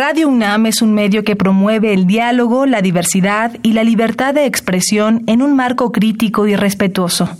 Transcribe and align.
Radio 0.00 0.28
UNAM 0.28 0.66
es 0.66 0.80
un 0.80 0.94
medio 0.94 1.24
que 1.24 1.34
promueve 1.34 1.92
el 1.92 2.06
diálogo, 2.06 2.66
la 2.66 2.82
diversidad 2.82 3.56
y 3.64 3.72
la 3.72 3.82
libertad 3.82 4.32
de 4.32 4.46
expresión 4.46 5.24
en 5.26 5.42
un 5.42 5.56
marco 5.56 5.90
crítico 5.90 6.46
y 6.46 6.54
respetuoso. 6.54 7.36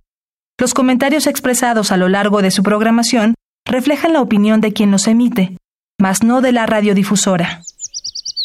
Los 0.59 0.75
comentarios 0.75 1.29
expresados 1.29 1.93
a 1.93 1.97
lo 1.97 2.09
largo 2.09 2.43
de 2.43 2.51
su 2.51 2.65
programación 2.65 3.35
reflejan 3.65 4.13
la 4.13 4.23
opinión 4.23 4.61
de 4.61 4.73
quien 4.73 4.91
los 4.91 5.07
emite, 5.07 5.57
mas 6.01 6.25
no 6.25 6.41
de 6.41 6.51
la 6.51 6.67
radiodifusora. 6.67 7.63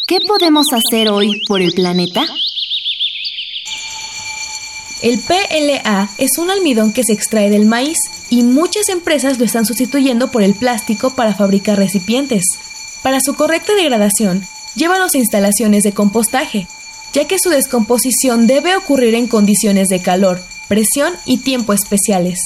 ¿Qué 0.06 0.20
podemos 0.28 0.66
hacer 0.72 1.08
hoy 1.08 1.42
por 1.48 1.60
el 1.60 1.72
planeta? 1.72 2.22
El 5.02 5.18
PLA 5.18 6.08
es 6.18 6.38
un 6.38 6.52
almidón 6.52 6.92
que 6.92 7.02
se 7.02 7.14
extrae 7.14 7.50
del 7.50 7.66
maíz 7.66 7.98
y 8.30 8.44
muchas 8.44 8.90
empresas 8.90 9.40
lo 9.40 9.44
están 9.44 9.66
sustituyendo 9.66 10.30
por 10.30 10.44
el 10.44 10.54
plástico 10.54 11.16
para 11.16 11.34
fabricar 11.34 11.78
recipientes. 11.78 12.44
Para 13.04 13.20
su 13.20 13.36
correcta 13.36 13.74
degradación, 13.74 14.40
llévalos 14.76 15.14
a 15.14 15.18
instalaciones 15.18 15.82
de 15.82 15.92
compostaje, 15.92 16.66
ya 17.12 17.28
que 17.28 17.36
su 17.38 17.50
descomposición 17.50 18.46
debe 18.46 18.74
ocurrir 18.76 19.14
en 19.14 19.28
condiciones 19.28 19.88
de 19.88 20.00
calor, 20.00 20.38
presión 20.70 21.12
y 21.26 21.42
tiempo 21.42 21.74
especiales. 21.74 22.40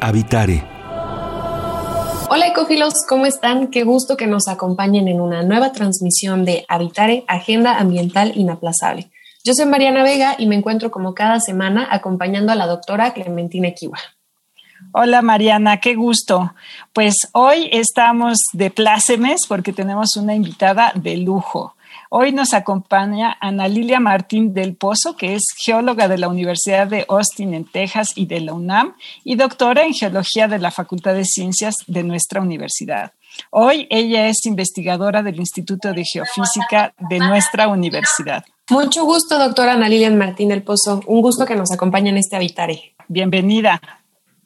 Habitare. 0.00 0.62
Hola 2.30 2.46
ecófilos, 2.46 2.94
¿cómo 3.08 3.26
están? 3.26 3.66
Qué 3.66 3.82
gusto 3.82 4.16
que 4.16 4.28
nos 4.28 4.46
acompañen 4.46 5.08
en 5.08 5.20
una 5.20 5.42
nueva 5.42 5.72
transmisión 5.72 6.44
de 6.44 6.64
Habitare, 6.68 7.24
Agenda 7.26 7.78
Ambiental 7.78 8.30
Inaplazable. 8.36 9.10
Yo 9.42 9.54
soy 9.54 9.66
Mariana 9.66 10.04
Vega 10.04 10.36
y 10.38 10.46
me 10.46 10.54
encuentro 10.54 10.92
como 10.92 11.14
cada 11.14 11.40
semana 11.40 11.88
acompañando 11.90 12.52
a 12.52 12.54
la 12.54 12.68
doctora 12.68 13.12
Clementina 13.12 13.66
Equiwa. 13.66 13.98
Hola 14.92 15.22
Mariana, 15.22 15.78
qué 15.78 15.94
gusto. 15.94 16.54
Pues 16.92 17.14
hoy 17.32 17.68
estamos 17.72 18.38
de 18.52 18.70
plácemes 18.70 19.42
porque 19.48 19.72
tenemos 19.72 20.16
una 20.16 20.34
invitada 20.34 20.92
de 20.94 21.16
lujo. 21.16 21.74
Hoy 22.08 22.32
nos 22.32 22.54
acompaña 22.54 23.36
Ana 23.40 23.68
Lilia 23.68 24.00
Martín 24.00 24.54
del 24.54 24.76
Pozo, 24.76 25.16
que 25.16 25.34
es 25.34 25.42
geóloga 25.64 26.08
de 26.08 26.18
la 26.18 26.28
Universidad 26.28 26.86
de 26.86 27.04
Austin 27.08 27.52
en 27.52 27.64
Texas 27.64 28.12
y 28.14 28.26
de 28.26 28.40
la 28.40 28.54
UNAM 28.54 28.94
y 29.24 29.34
doctora 29.34 29.84
en 29.84 29.92
geología 29.92 30.46
de 30.46 30.58
la 30.58 30.70
Facultad 30.70 31.14
de 31.14 31.24
Ciencias 31.24 31.74
de 31.86 32.04
nuestra 32.04 32.40
universidad. 32.40 33.12
Hoy 33.50 33.86
ella 33.90 34.28
es 34.28 34.46
investigadora 34.46 35.22
del 35.22 35.38
Instituto 35.38 35.92
de 35.92 36.04
Geofísica 36.04 36.94
de 37.10 37.18
nuestra 37.18 37.68
universidad. 37.68 38.44
Mucho 38.70 39.04
gusto, 39.04 39.38
doctora 39.38 39.72
Ana 39.74 39.88
Lilia 39.88 40.10
Martín 40.10 40.48
del 40.48 40.62
Pozo. 40.62 41.02
Un 41.06 41.22
gusto 41.22 41.44
que 41.44 41.56
nos 41.56 41.70
acompañe 41.72 42.10
en 42.10 42.18
este 42.18 42.36
Habitare. 42.36 42.94
Bienvenida. 43.08 43.80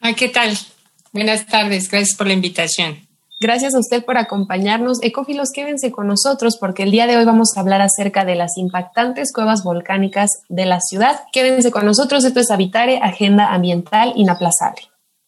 Ah, 0.00 0.14
¿Qué 0.14 0.30
tal? 0.30 0.56
Buenas 1.12 1.46
tardes, 1.46 1.90
gracias 1.90 2.16
por 2.16 2.26
la 2.26 2.32
invitación. 2.32 3.06
Gracias 3.38 3.74
a 3.74 3.78
usted 3.78 4.04
por 4.04 4.16
acompañarnos. 4.16 4.98
Ecófilos, 5.02 5.48
quédense 5.54 5.90
con 5.90 6.06
nosotros 6.06 6.56
porque 6.58 6.84
el 6.84 6.90
día 6.90 7.06
de 7.06 7.18
hoy 7.18 7.24
vamos 7.24 7.50
a 7.54 7.60
hablar 7.60 7.82
acerca 7.82 8.24
de 8.24 8.34
las 8.34 8.56
impactantes 8.56 9.32
cuevas 9.32 9.62
volcánicas 9.62 10.30
de 10.48 10.64
la 10.64 10.80
ciudad. 10.80 11.20
Quédense 11.32 11.70
con 11.70 11.84
nosotros, 11.84 12.24
esto 12.24 12.40
es 12.40 12.50
Habitare, 12.50 12.98
Agenda 13.02 13.52
Ambiental 13.52 14.12
Inaplazable. 14.16 14.82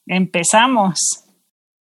Empezamos. 0.06 0.98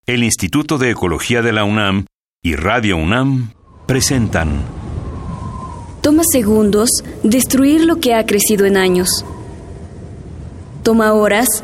El 0.05 0.23
Instituto 0.23 0.77
de 0.77 0.91
Ecología 0.91 1.41
de 1.41 1.53
la 1.53 1.63
UNAM 1.63 2.05
y 2.41 2.55
Radio 2.55 2.97
UNAM 2.97 3.53
presentan. 3.87 4.63
Toma 6.01 6.23
segundos 6.29 6.89
destruir 7.23 7.85
lo 7.85 7.97
que 7.97 8.15
ha 8.15 8.25
crecido 8.25 8.65
en 8.65 8.75
años. 8.75 9.25
Toma 10.83 11.13
horas 11.13 11.63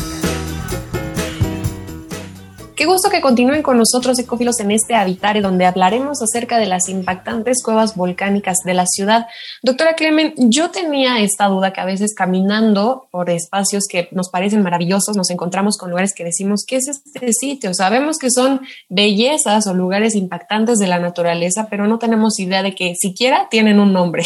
Qué 2.81 2.87
gusto 2.87 3.11
que 3.11 3.21
continúen 3.21 3.61
con 3.61 3.77
nosotros, 3.77 4.17
Ecófilos, 4.17 4.59
en 4.59 4.71
este 4.71 4.95
Habitare, 4.95 5.41
donde 5.41 5.67
hablaremos 5.67 6.19
acerca 6.23 6.57
de 6.57 6.65
las 6.65 6.89
impactantes 6.89 7.61
cuevas 7.63 7.95
volcánicas 7.95 8.57
de 8.65 8.73
la 8.73 8.87
ciudad. 8.87 9.27
Doctora 9.61 9.93
Clemen, 9.93 10.33
yo 10.35 10.71
tenía 10.71 11.19
esta 11.19 11.45
duda 11.45 11.73
que 11.73 11.79
a 11.79 11.85
veces 11.85 12.15
caminando 12.15 13.07
por 13.11 13.29
espacios 13.29 13.83
que 13.87 14.09
nos 14.13 14.29
parecen 14.29 14.63
maravillosos, 14.63 15.15
nos 15.15 15.29
encontramos 15.29 15.77
con 15.77 15.91
lugares 15.91 16.15
que 16.15 16.23
decimos, 16.23 16.65
¿qué 16.67 16.77
es 16.77 16.87
este 16.87 17.33
sitio? 17.33 17.71
Sabemos 17.75 18.17
que 18.17 18.31
son 18.31 18.61
bellezas 18.89 19.67
o 19.67 19.75
lugares 19.75 20.15
impactantes 20.15 20.79
de 20.79 20.87
la 20.87 20.97
naturaleza, 20.97 21.67
pero 21.69 21.85
no 21.85 21.99
tenemos 21.99 22.39
idea 22.39 22.63
de 22.63 22.73
que 22.73 22.95
siquiera 22.95 23.47
tienen 23.51 23.79
un 23.79 23.93
nombre. 23.93 24.23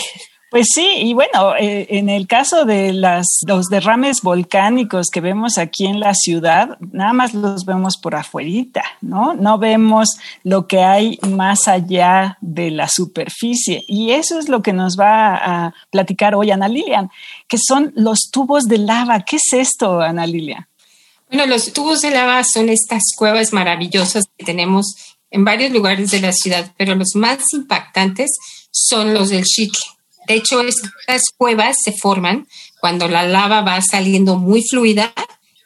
Pues 0.52 0.68
sí, 0.74 0.88
y 1.02 1.14
bueno, 1.14 1.56
eh, 1.60 1.88
en 1.90 2.08
el 2.08 2.28
caso 2.28 2.66
de 2.66 2.94
las, 2.94 3.26
los 3.48 3.66
derrames 3.66 4.22
volcánicos 4.22 5.08
que 5.12 5.20
vemos 5.20 5.58
aquí 5.58 5.86
en 5.86 6.00
la 6.00 6.14
ciudad, 6.14 6.78
nada 6.92 7.14
más 7.14 7.34
los 7.34 7.66
vemos 7.66 7.98
por 7.98 8.16
afuerita, 8.16 8.84
¿no? 9.02 9.34
No 9.34 9.58
vemos 9.58 10.18
lo 10.44 10.68
que 10.68 10.82
hay 10.82 11.20
más 11.28 11.68
allá 11.68 12.38
de 12.42 12.70
la 12.72 12.88
superficie. 12.88 13.84
Y 13.88 14.12
eso 14.12 14.40
es 14.40 14.48
lo 14.48 14.62
que 14.62 14.72
nos 14.72 14.98
va 14.98 15.36
a 15.36 15.74
platicar 15.90 16.36
hoy 16.36 16.52
Ana 16.52 16.68
Lilian, 16.68 17.10
que 17.48 17.58
son 17.58 17.92
los 17.96 18.30
tubos 18.32 18.66
de 18.66 18.78
lava. 18.78 19.22
¿Qué 19.22 19.38
es 19.38 19.52
esto, 19.52 20.00
Ana 20.00 20.28
Lilian? 20.28 20.68
Bueno, 21.28 21.48
los 21.48 21.74
tubos 21.74 22.02
de 22.02 22.12
lava 22.12 22.44
son 22.44 22.70
estas 22.70 23.02
cuevas 23.18 23.52
maravillosas 23.52 24.26
que 24.38 24.46
tenemos 24.46 24.86
en 25.32 25.44
varios 25.44 25.72
lugares 25.72 26.12
de 26.12 26.22
la 26.22 26.32
ciudad, 26.32 26.72
pero 26.78 26.96
los 26.96 27.16
más 27.16 27.40
impactantes 27.52 28.32
son 28.72 29.14
los 29.14 29.30
del 29.30 29.44
Chitle. 29.44 29.95
De 30.28 30.36
hecho, 30.36 30.62
estas 30.62 31.24
cuevas 31.38 31.76
se 31.84 31.92
forman 31.92 32.48
cuando 32.80 33.08
la 33.08 33.24
lava 33.24 33.62
va 33.62 33.82
saliendo 33.82 34.38
muy 34.38 34.64
fluida 34.64 35.14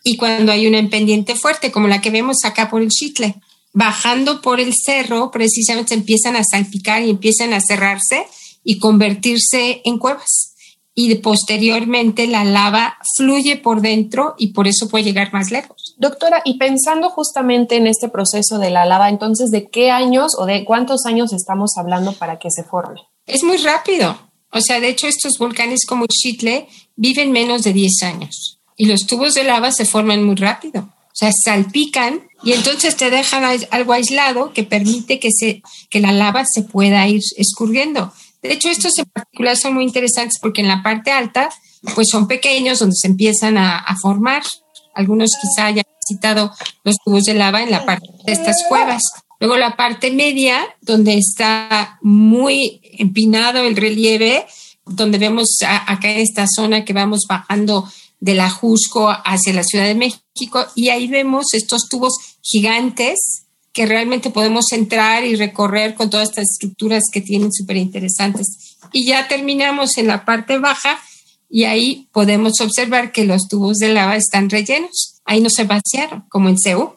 y 0.04 0.18
cuando 0.18 0.52
hay 0.52 0.68
una 0.68 0.88
pendiente 0.90 1.36
fuerte, 1.36 1.72
como 1.72 1.88
la 1.88 2.02
que 2.02 2.12
vemos 2.12 2.38
acá 2.44 2.70
por 2.70 2.82
el 2.82 2.90
Chitle. 2.90 3.36
Bajando 3.74 4.42
por 4.42 4.60
el 4.60 4.74
cerro, 4.74 5.30
precisamente 5.30 5.94
empiezan 5.94 6.36
a 6.36 6.44
salpicar 6.44 7.04
y 7.04 7.10
empiezan 7.10 7.54
a 7.54 7.62
cerrarse 7.62 8.26
y 8.64 8.80
convertirse 8.80 9.82
en 9.86 10.00
cuevas. 10.00 10.56
Y 10.96 11.14
posteriormente 11.16 12.28
la 12.28 12.44
lava 12.44 12.98
fluye 13.16 13.58
por 13.58 13.82
dentro 13.82 14.36
y 14.38 14.54
por 14.54 14.68
eso 14.68 14.90
puede 14.90 15.06
llegar 15.06 15.32
más 15.32 15.52
lejos. 15.52 15.96
Doctora, 15.98 16.42
y 16.44 16.58
pensando 16.58 17.10
justamente 17.10 17.76
en 17.76 17.88
este 17.88 18.10
proceso 18.10 18.58
de 18.58 18.70
la 18.70 18.86
lava, 18.86 19.10
entonces, 19.10 19.52
¿de 19.52 19.70
qué 19.70 19.92
años 19.92 20.34
o 20.38 20.46
de 20.46 20.66
cuántos 20.66 21.06
años 21.06 21.32
estamos 21.32 21.78
hablando 21.78 22.14
para 22.14 22.40
que 22.40 22.52
se 22.52 22.64
forme? 22.64 23.02
Es 23.26 23.44
muy 23.44 23.58
rápido. 23.58 24.29
O 24.52 24.62
sea, 24.62 24.80
de 24.80 24.90
hecho, 24.90 25.08
estos 25.08 25.38
volcanes 25.38 25.86
como 25.86 26.08
Chitle 26.08 26.68
viven 26.96 27.32
menos 27.32 27.64
de 27.64 27.74
10 27.74 28.04
años 28.04 28.60
y 28.80 28.86
los 28.86 29.06
tubos 29.06 29.34
de 29.34 29.44
lava 29.44 29.72
se 29.72 29.86
forman 29.86 30.24
muy 30.24 30.36
rápido. 30.36 30.82
O 30.82 31.16
sea, 31.20 31.32
salpican 31.44 32.22
y 32.44 32.54
entonces 32.54 32.96
te 32.96 33.10
dejan 33.10 33.44
algo 33.72 33.94
aislado 33.94 34.54
que 34.54 34.64
permite 34.64 35.20
que, 35.20 35.30
se, 35.32 35.62
que 35.90 36.00
la 36.00 36.14
lava 36.14 36.46
se 36.46 36.64
pueda 36.64 37.06
ir 37.08 37.22
escurriendo. 37.38 38.14
De 38.42 38.54
hecho, 38.54 38.70
estos 38.70 38.98
en 38.98 39.06
particular 39.06 39.58
son 39.58 39.74
muy 39.74 39.84
interesantes 39.84 40.40
porque 40.42 40.62
en 40.62 40.70
la 40.70 40.82
parte 40.82 41.12
alta, 41.12 41.50
pues 41.94 42.08
son 42.10 42.28
pequeños 42.28 42.80
donde 42.80 42.96
se 42.96 43.08
empiezan 43.08 43.58
a, 43.58 43.84
formar. 44.02 44.44
Algunos 44.96 45.32
quizá 45.42 45.66
hayan 45.66 45.86
visitado 46.08 46.54
los 46.86 46.96
tubos 47.04 47.26
de 47.26 47.34
lava 47.34 47.62
en 47.62 47.72
la 47.72 47.86
parte 47.86 48.08
de 48.26 48.32
estas 48.32 48.64
cuevas. 48.70 49.04
Luego 49.40 49.58
la 49.58 49.76
parte 49.76 50.12
media, 50.12 50.64
donde 50.82 51.18
está 51.18 51.98
muy 52.02 52.82
empinado 52.84 53.64
el 53.64 53.76
relieve, 53.76 54.46
donde 54.86 55.18
vemos 55.18 55.58
acá 55.62 56.12
en 56.12 56.20
esta 56.20 56.46
zona 56.48 56.84
que 56.84 56.94
vamos 56.94 57.22
bajando 57.28 57.90
de 58.20 58.36
la 58.36 58.50
Jusco 58.50 59.10
hacia 59.10 59.54
la 59.54 59.64
Ciudad 59.64 59.86
de 59.86 59.96
México 59.96 60.66
y 60.76 60.90
ahí 60.90 61.08
vemos 61.08 61.54
estos 61.54 61.88
tubos 61.90 62.14
gigantes 62.42 63.46
que 63.72 63.86
realmente 63.86 64.30
podemos 64.30 64.72
entrar 64.72 65.24
y 65.24 65.36
recorrer 65.36 65.96
con 65.96 66.10
todas 66.10 66.30
estas 66.30 66.50
estructuras 66.52 67.04
que 67.12 67.22
tienen 67.22 67.54
súper 67.54 67.78
interesantes. 67.78 68.78
Y 68.92 69.06
ya 69.06 69.28
terminamos 69.28 69.98
en 69.98 70.08
la 70.08 70.26
parte 70.26 70.58
baja 70.58 71.00
y 71.50 71.64
ahí 71.64 72.10
podemos 72.12 72.60
observar 72.62 73.12
que 73.12 73.26
los 73.26 73.48
tubos 73.48 73.78
de 73.78 73.94
lava 73.94 74.16
están 74.16 74.50
rellenos. 74.50 75.22
Ahí 75.24 75.40
no 75.42 75.50
se 75.50 75.64
vaciaron, 75.64 76.26
como 76.30 76.50
en 76.50 76.58
Seúl. 76.58 76.90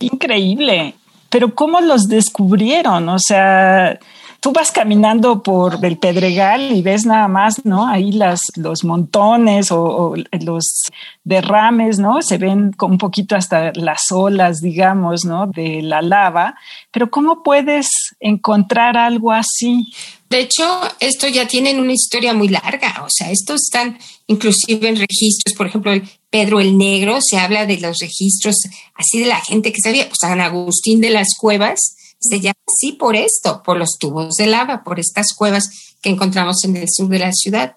Increíble. 0.00 0.94
Pero 1.30 1.54
¿cómo 1.54 1.80
los 1.80 2.08
descubrieron? 2.08 3.08
O 3.08 3.18
sea, 3.18 3.98
tú 4.40 4.52
vas 4.52 4.70
caminando 4.70 5.42
por 5.42 5.84
el 5.84 5.98
Pedregal 5.98 6.72
y 6.72 6.82
ves 6.82 7.04
nada 7.04 7.28
más, 7.28 7.64
¿no? 7.64 7.86
Ahí 7.86 8.12
las, 8.12 8.40
los 8.56 8.84
montones 8.84 9.70
o, 9.70 10.14
los 10.40 10.84
derrames, 11.24 11.98
¿no? 11.98 12.22
Se 12.22 12.38
ven 12.38 12.72
con 12.72 12.92
un 12.92 12.98
poquito 12.98 13.34
hasta 13.36 13.72
las 13.74 14.12
olas, 14.12 14.60
digamos, 14.60 15.24
¿no? 15.24 15.46
De 15.46 15.82
la 15.82 16.02
lava. 16.02 16.54
Pero 16.92 17.10
¿cómo 17.10 17.42
puedes 17.42 17.88
encontrar 18.20 18.96
algo 18.96 19.32
así? 19.32 19.86
De 20.30 20.40
hecho, 20.40 20.80
esto 21.00 21.26
ya 21.26 21.48
tienen 21.48 21.80
una 21.80 21.92
historia 21.92 22.34
muy 22.34 22.48
larga, 22.48 23.02
o 23.02 23.08
sea, 23.08 23.30
estos 23.30 23.62
están 23.62 23.98
inclusive 24.26 24.86
en 24.86 24.96
registros, 24.96 25.54
por 25.56 25.66
ejemplo, 25.66 25.90
el 25.90 26.06
Pedro 26.28 26.60
el 26.60 26.76
Negro, 26.76 27.18
se 27.22 27.38
habla 27.38 27.64
de 27.64 27.78
los 27.78 27.96
registros 27.98 28.56
así 28.94 29.20
de 29.20 29.26
la 29.26 29.40
gente 29.40 29.72
que 29.72 29.80
sabía, 29.82 30.06
pues 30.06 30.18
San 30.20 30.40
Agustín 30.42 31.00
de 31.00 31.08
las 31.08 31.28
Cuevas, 31.38 31.96
se 32.18 32.40
llama 32.40 32.58
así 32.66 32.92
por 32.92 33.16
esto, 33.16 33.62
por 33.62 33.76
los 33.76 33.96
tubos 33.98 34.36
de 34.36 34.46
lava, 34.46 34.82
por 34.82 34.98
estas 34.98 35.32
cuevas 35.34 35.68
que 36.00 36.10
encontramos 36.10 36.64
en 36.64 36.76
el 36.76 36.86
sur 36.88 37.08
de 37.08 37.18
la 37.18 37.32
ciudad. 37.32 37.76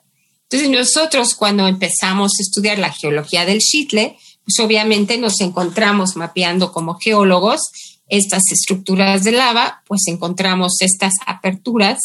Entonces 0.49 0.69
nosotros 0.69 1.35
cuando 1.35 1.67
empezamos 1.67 2.31
a 2.37 2.41
estudiar 2.41 2.77
la 2.77 2.91
geología 2.91 3.45
del 3.45 3.59
Chitle, 3.59 4.17
pues 4.43 4.59
obviamente 4.59 5.17
nos 5.17 5.39
encontramos 5.39 6.15
mapeando 6.15 6.71
como 6.71 6.97
geólogos 6.99 7.61
estas 8.07 8.43
estructuras 8.51 9.23
de 9.23 9.31
lava, 9.31 9.83
pues 9.87 10.01
encontramos 10.07 10.81
estas 10.81 11.13
aperturas 11.25 11.99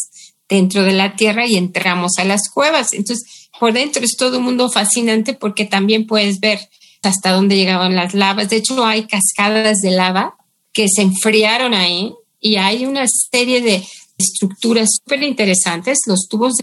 dentro 0.49 0.85
de 0.85 0.93
la 0.93 1.17
tierra 1.17 1.47
y 1.47 1.57
entramos 1.57 2.13
a 2.19 2.25
las 2.25 2.49
cuevas. 2.49 2.93
Entonces, 2.93 3.49
por 3.59 3.73
dentro 3.73 4.05
es 4.05 4.17
todo 4.17 4.39
un 4.39 4.45
mundo 4.45 4.71
fascinante 4.71 5.35
porque 5.35 5.65
también 5.65 6.07
puedes 6.07 6.39
ver 6.39 6.61
hasta 7.03 7.33
dónde 7.33 7.57
llegaban 7.57 7.97
las 7.97 8.15
lavas. 8.15 8.49
De 8.51 8.57
hecho, 8.57 8.85
hay 8.85 9.07
cascadas 9.07 9.79
de 9.79 9.91
lava 9.91 10.37
que 10.73 10.87
se 10.89 11.03
enfriaron 11.03 11.75
ahí 11.75 12.15
y 12.47 12.57
hay 12.57 12.87
una 12.87 13.07
serie 13.09 13.61
de 13.61 13.85
estructuras 14.17 14.89
súper 14.99 15.25
interesantes, 15.25 15.99
los 16.07 16.29
tubos, 16.29 16.55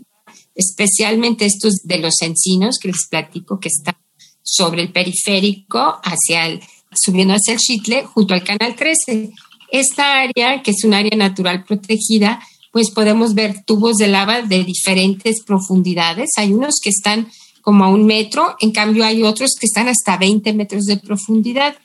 especialmente 0.55 1.45
estos 1.45 1.81
de 1.83 1.97
los 1.97 2.21
encinos 2.21 2.77
que 2.81 2.87
les 2.87 3.07
platico 3.09 3.59
que 3.59 3.67
están 3.67 3.97
sobre 4.41 4.81
el 4.81 4.93
periférico, 4.93 5.99
hacia 6.01 6.47
el, 6.47 6.61
subiendo 6.93 7.33
hacia 7.33 7.53
el 7.53 7.59
Chitle, 7.59 8.05
junto 8.05 8.33
al 8.33 8.45
Canal 8.45 8.75
13. 8.75 9.31
Esta 9.71 10.21
área, 10.21 10.63
que 10.63 10.71
es 10.71 10.85
un 10.85 10.93
área 10.93 11.17
natural 11.17 11.65
protegida, 11.65 12.41
pues 12.71 12.89
podemos 12.91 13.33
ver 13.33 13.65
tubos 13.65 13.97
de 13.97 14.07
lava 14.07 14.41
de 14.41 14.63
diferentes 14.63 15.43
profundidades. 15.43 16.29
Hay 16.37 16.53
unos 16.53 16.75
que 16.81 16.91
están 16.91 17.27
como 17.61 17.83
a 17.83 17.89
un 17.89 18.05
metro, 18.05 18.55
en 18.61 18.71
cambio 18.71 19.03
hay 19.03 19.23
otros 19.23 19.55
que 19.59 19.65
están 19.65 19.89
hasta 19.89 20.15
20 20.15 20.53
metros 20.53 20.85
de 20.85 20.97
profundidad. 20.97 21.75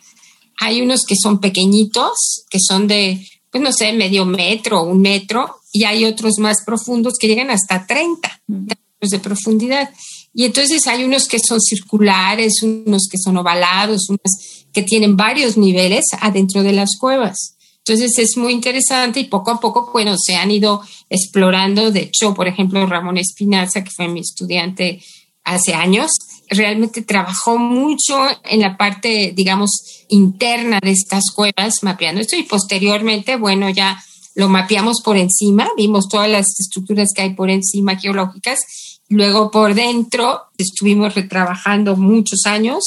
Hay 0.60 0.82
unos 0.82 1.04
que 1.04 1.16
son 1.20 1.40
pequeñitos, 1.40 2.44
que 2.48 2.58
son 2.60 2.86
de 2.86 3.26
pues 3.50 3.62
no 3.62 3.72
sé, 3.72 3.92
medio 3.92 4.24
metro 4.24 4.82
un 4.82 5.00
metro, 5.00 5.56
y 5.72 5.84
hay 5.84 6.04
otros 6.04 6.38
más 6.38 6.64
profundos 6.64 7.14
que 7.18 7.28
llegan 7.28 7.50
hasta 7.50 7.86
30 7.86 8.42
metros 8.46 9.10
de 9.10 9.18
profundidad. 9.18 9.90
Y 10.34 10.44
entonces 10.44 10.86
hay 10.86 11.04
unos 11.04 11.26
que 11.26 11.38
son 11.38 11.60
circulares, 11.60 12.62
unos 12.62 13.08
que 13.10 13.18
son 13.18 13.36
ovalados, 13.36 14.08
unos 14.08 14.66
que 14.72 14.82
tienen 14.82 15.16
varios 15.16 15.56
niveles 15.56 16.04
adentro 16.20 16.62
de 16.62 16.72
las 16.72 16.96
cuevas. 16.98 17.56
Entonces 17.78 18.18
es 18.18 18.36
muy 18.36 18.52
interesante 18.52 19.20
y 19.20 19.24
poco 19.24 19.50
a 19.50 19.60
poco, 19.60 19.90
bueno, 19.92 20.16
se 20.18 20.36
han 20.36 20.50
ido 20.50 20.82
explorando. 21.08 21.90
De 21.90 22.00
hecho, 22.00 22.34
por 22.34 22.46
ejemplo, 22.46 22.84
Ramón 22.86 23.16
Espinaza, 23.16 23.82
que 23.82 23.90
fue 23.90 24.08
mi 24.08 24.20
estudiante 24.20 25.02
hace 25.42 25.72
años, 25.72 26.10
realmente 26.50 27.02
trabajó 27.02 27.58
mucho 27.58 28.18
en 28.44 28.60
la 28.60 28.76
parte, 28.76 29.32
digamos, 29.34 29.70
interna 30.08 30.78
de 30.82 30.92
estas 30.92 31.24
cuevas, 31.34 31.82
mapeando 31.82 32.20
esto 32.20 32.36
y 32.36 32.44
posteriormente, 32.44 33.36
bueno, 33.36 33.68
ya 33.70 34.02
lo 34.34 34.48
mapeamos 34.48 35.00
por 35.02 35.16
encima, 35.16 35.68
vimos 35.76 36.08
todas 36.08 36.30
las 36.30 36.46
estructuras 36.58 37.08
que 37.14 37.22
hay 37.22 37.34
por 37.34 37.50
encima 37.50 37.96
geológicas, 37.96 38.60
luego 39.08 39.50
por 39.50 39.74
dentro 39.74 40.42
estuvimos 40.56 41.14
retrabajando 41.14 41.96
muchos 41.96 42.46
años 42.46 42.84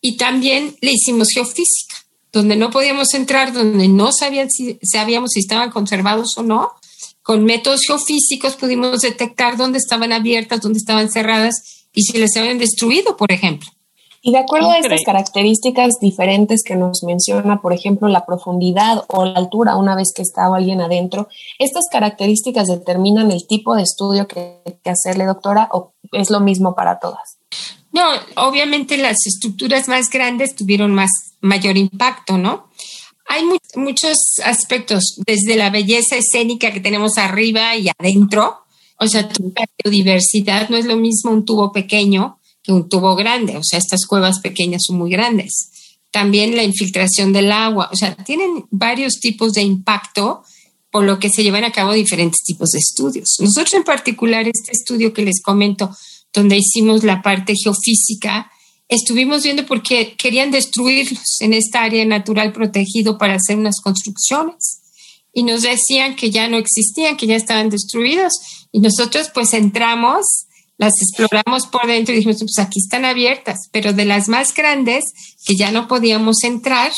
y 0.00 0.16
también 0.16 0.76
le 0.80 0.92
hicimos 0.92 1.28
geofísica, 1.34 1.96
donde 2.32 2.56
no 2.56 2.70
podíamos 2.70 3.12
entrar, 3.14 3.52
donde 3.52 3.88
no 3.88 4.12
sabían 4.12 4.50
si, 4.50 4.78
sabíamos 4.82 5.32
si 5.32 5.40
estaban 5.40 5.70
conservados 5.70 6.36
o 6.36 6.42
no. 6.42 6.70
Con 7.22 7.44
métodos 7.44 7.80
geofísicos 7.86 8.54
pudimos 8.54 9.00
detectar 9.00 9.56
dónde 9.56 9.78
estaban 9.78 10.12
abiertas, 10.12 10.60
dónde 10.60 10.78
estaban 10.78 11.10
cerradas 11.10 11.75
y 11.96 12.02
si 12.02 12.18
les 12.18 12.36
habían 12.36 12.58
destruido, 12.58 13.16
por 13.16 13.32
ejemplo. 13.32 13.68
Y 14.22 14.32
de 14.32 14.38
acuerdo 14.38 14.70
a 14.70 14.78
estas 14.78 15.02
características 15.04 15.94
diferentes 16.00 16.62
que 16.64 16.74
nos 16.74 17.04
menciona, 17.04 17.60
por 17.62 17.72
ejemplo, 17.72 18.08
la 18.08 18.26
profundidad 18.26 19.04
o 19.08 19.24
la 19.24 19.38
altura 19.38 19.76
una 19.76 19.94
vez 19.94 20.12
que 20.14 20.22
estaba 20.22 20.56
alguien 20.56 20.80
adentro, 20.80 21.28
¿estas 21.60 21.84
características 21.92 22.66
determinan 22.66 23.30
el 23.30 23.46
tipo 23.46 23.76
de 23.76 23.82
estudio 23.82 24.26
que, 24.26 24.62
que 24.82 24.90
hacerle, 24.90 25.26
doctora, 25.26 25.68
o 25.72 25.92
es 26.12 26.30
lo 26.30 26.40
mismo 26.40 26.74
para 26.74 26.98
todas? 26.98 27.38
No, 27.92 28.02
obviamente 28.36 28.96
las 28.96 29.16
estructuras 29.26 29.86
más 29.86 30.10
grandes 30.10 30.56
tuvieron 30.56 30.92
más 30.92 31.10
mayor 31.40 31.76
impacto, 31.76 32.36
¿no? 32.36 32.68
Hay 33.28 33.42
muchos 33.76 34.16
aspectos, 34.44 35.20
desde 35.24 35.56
la 35.56 35.70
belleza 35.70 36.16
escénica 36.16 36.72
que 36.72 36.80
tenemos 36.80 37.16
arriba 37.16 37.76
y 37.76 37.88
adentro, 37.96 38.65
o 38.98 39.06
sea, 39.06 39.28
tu 39.28 39.52
biodiversidad 39.84 40.68
no 40.68 40.76
es 40.76 40.86
lo 40.86 40.96
mismo 40.96 41.30
un 41.30 41.44
tubo 41.44 41.72
pequeño 41.72 42.38
que 42.62 42.72
un 42.72 42.88
tubo 42.88 43.14
grande. 43.14 43.56
O 43.56 43.62
sea, 43.62 43.78
estas 43.78 44.06
cuevas 44.06 44.40
pequeñas 44.40 44.82
son 44.86 44.98
muy 44.98 45.10
grandes. 45.10 45.70
También 46.10 46.56
la 46.56 46.64
infiltración 46.64 47.32
del 47.32 47.52
agua. 47.52 47.90
O 47.92 47.96
sea, 47.96 48.16
tienen 48.16 48.64
varios 48.70 49.20
tipos 49.20 49.52
de 49.52 49.62
impacto 49.62 50.42
por 50.90 51.04
lo 51.04 51.18
que 51.18 51.28
se 51.28 51.42
llevan 51.42 51.64
a 51.64 51.72
cabo 51.72 51.92
diferentes 51.92 52.42
tipos 52.42 52.70
de 52.70 52.78
estudios. 52.78 53.36
Nosotros 53.40 53.74
en 53.74 53.84
particular, 53.84 54.48
este 54.48 54.72
estudio 54.72 55.12
que 55.12 55.22
les 55.22 55.42
comento, 55.42 55.94
donde 56.32 56.56
hicimos 56.56 57.04
la 57.04 57.20
parte 57.20 57.52
geofísica, 57.54 58.50
estuvimos 58.88 59.42
viendo 59.42 59.66
por 59.66 59.82
qué 59.82 60.14
querían 60.16 60.50
destruirlos 60.50 61.40
en 61.40 61.52
esta 61.52 61.82
área 61.82 62.04
natural 62.06 62.52
protegido 62.52 63.18
para 63.18 63.34
hacer 63.34 63.58
unas 63.58 63.80
construcciones 63.82 64.85
y 65.36 65.42
nos 65.42 65.60
decían 65.60 66.16
que 66.16 66.30
ya 66.30 66.48
no 66.48 66.56
existían, 66.56 67.18
que 67.18 67.26
ya 67.26 67.36
estaban 67.36 67.68
destruidos. 67.68 68.32
Y 68.72 68.80
nosotros 68.80 69.30
pues 69.34 69.52
entramos, 69.52 70.24
las 70.78 70.94
exploramos 70.98 71.66
por 71.66 71.86
dentro 71.86 72.14
y 72.14 72.16
dijimos, 72.16 72.38
pues 72.38 72.58
aquí 72.58 72.78
están 72.80 73.04
abiertas, 73.04 73.68
pero 73.70 73.92
de 73.92 74.06
las 74.06 74.30
más 74.30 74.54
grandes, 74.54 75.04
que 75.44 75.54
ya 75.54 75.70
no 75.72 75.88
podíamos 75.88 76.42
entrar, 76.42 76.90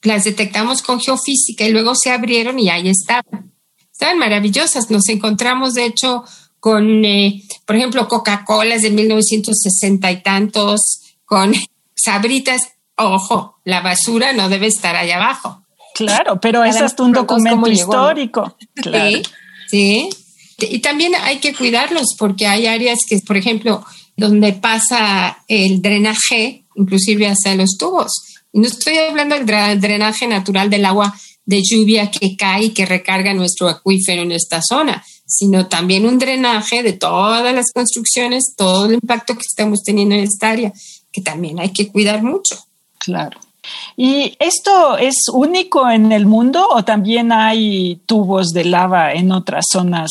las 0.00 0.24
detectamos 0.24 0.80
con 0.80 1.00
geofísica 1.00 1.66
y 1.66 1.70
luego 1.70 1.94
se 1.94 2.10
abrieron 2.10 2.58
y 2.58 2.70
ahí 2.70 2.88
estaban. 2.88 3.52
Estaban 3.92 4.18
maravillosas. 4.20 4.90
Nos 4.90 5.06
encontramos, 5.10 5.74
de 5.74 5.84
hecho, 5.84 6.24
con, 6.58 7.04
eh, 7.04 7.42
por 7.66 7.76
ejemplo, 7.76 8.08
Coca-Cola 8.08 8.78
de 8.78 8.88
1960 8.88 10.10
y 10.12 10.22
tantos, 10.22 10.80
con 11.26 11.52
sabritas. 11.94 12.62
Ojo, 12.96 13.60
la 13.64 13.82
basura 13.82 14.32
no 14.32 14.48
debe 14.48 14.66
estar 14.66 14.96
allá 14.96 15.16
abajo. 15.16 15.65
Claro, 15.96 16.38
pero 16.40 16.62
es 16.64 16.76
hasta 16.76 17.02
un 17.02 17.12
documento 17.12 17.68
histórico. 17.68 18.56
Sí, 18.82 19.22
sí. 19.68 20.10
Y 20.58 20.78
también 20.80 21.14
hay 21.14 21.38
que 21.38 21.54
cuidarlos 21.54 22.14
porque 22.18 22.46
hay 22.46 22.66
áreas 22.66 22.98
que, 23.08 23.18
por 23.20 23.36
ejemplo, 23.36 23.84
donde 24.16 24.52
pasa 24.52 25.38
el 25.48 25.80
drenaje, 25.82 26.64
inclusive 26.74 27.28
hacia 27.28 27.54
los 27.54 27.76
tubos. 27.78 28.12
Y 28.52 28.60
no 28.60 28.66
estoy 28.66 28.96
hablando 28.98 29.36
del 29.36 29.80
drenaje 29.80 30.26
natural 30.26 30.70
del 30.70 30.84
agua 30.84 31.14
de 31.44 31.62
lluvia 31.62 32.10
que 32.10 32.36
cae 32.36 32.64
y 32.64 32.70
que 32.70 32.86
recarga 32.86 33.32
nuestro 33.34 33.68
acuífero 33.68 34.22
en 34.22 34.32
esta 34.32 34.60
zona, 34.62 35.04
sino 35.26 35.66
también 35.66 36.06
un 36.06 36.18
drenaje 36.18 36.82
de 36.82 36.92
todas 36.92 37.54
las 37.54 37.72
construcciones, 37.72 38.54
todo 38.56 38.86
el 38.86 38.94
impacto 38.94 39.34
que 39.34 39.46
estamos 39.46 39.82
teniendo 39.82 40.14
en 40.14 40.24
esta 40.24 40.50
área, 40.50 40.72
que 41.12 41.22
también 41.22 41.60
hay 41.60 41.70
que 41.70 41.88
cuidar 41.88 42.22
mucho. 42.22 42.56
Claro. 42.98 43.38
¿Y 43.96 44.36
esto 44.38 44.98
es 44.98 45.14
único 45.32 45.88
en 45.90 46.12
el 46.12 46.26
mundo 46.26 46.68
o 46.70 46.84
también 46.84 47.32
hay 47.32 48.00
tubos 48.06 48.48
de 48.48 48.64
lava 48.64 49.12
en 49.12 49.32
otras 49.32 49.64
zonas 49.70 50.10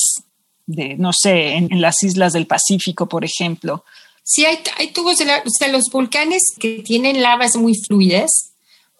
de, 0.65 0.95
no 0.97 1.11
sé, 1.13 1.53
en, 1.53 1.81
las 1.81 2.01
islas 2.03 2.33
del 2.33 2.47
Pacífico, 2.47 3.07
por 3.07 3.23
ejemplo? 3.23 3.85
Sí, 4.23 4.45
hay, 4.45 4.59
hay 4.77 4.87
tubos 4.87 5.17
de 5.17 5.25
lava, 5.25 5.43
o 5.45 5.49
sea, 5.49 5.67
los 5.67 5.89
volcanes 5.91 6.41
que 6.59 6.81
tienen 6.83 7.21
lavas 7.21 7.55
muy 7.55 7.73
fluidas, 7.87 8.31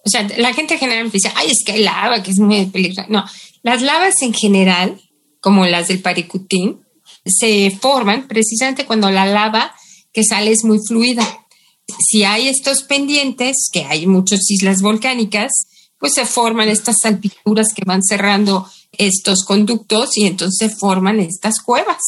o 0.06 0.10
sea, 0.10 0.28
la 0.38 0.54
gente 0.54 0.78
generalmente 0.78 1.18
dice, 1.18 1.32
ay, 1.36 1.48
es 1.50 1.64
que 1.66 1.72
hay 1.72 1.84
lava, 1.84 2.22
que 2.22 2.30
es 2.30 2.38
muy 2.38 2.68
peligrosa. 2.68 3.08
No, 3.10 3.26
las 3.64 3.82
lavas 3.82 4.22
en 4.22 4.34
general, 4.34 5.02
como 5.40 5.66
las 5.66 5.88
del 5.88 6.00
Paricutín, 6.00 6.86
se 7.26 7.72
forman 7.82 8.28
precisamente 8.28 8.86
cuando 8.86 9.10
la 9.10 9.26
lava 9.26 9.74
que 10.14 10.24
sale 10.24 10.52
es 10.52 10.64
muy 10.64 10.78
fluida 10.88 11.45
si 12.00 12.24
hay 12.24 12.48
estos 12.48 12.84
pendientes, 12.84 13.70
que 13.72 13.86
hay 13.86 14.08
muchas 14.08 14.40
islas 14.50 14.82
volcánicas, 14.82 15.52
pues 16.00 16.14
se 16.14 16.26
forman 16.26 16.70
estas 16.70 16.98
salpicuras 17.02 17.68
que 17.76 17.84
van 17.86 18.04
cerrando 18.04 18.70
estos 18.92 19.44
conductos 19.44 20.18
y 20.18 20.26
entonces 20.26 20.70
se 20.70 20.76
forman 20.76 21.20
estas 21.20 21.60
cuevas. 21.62 22.02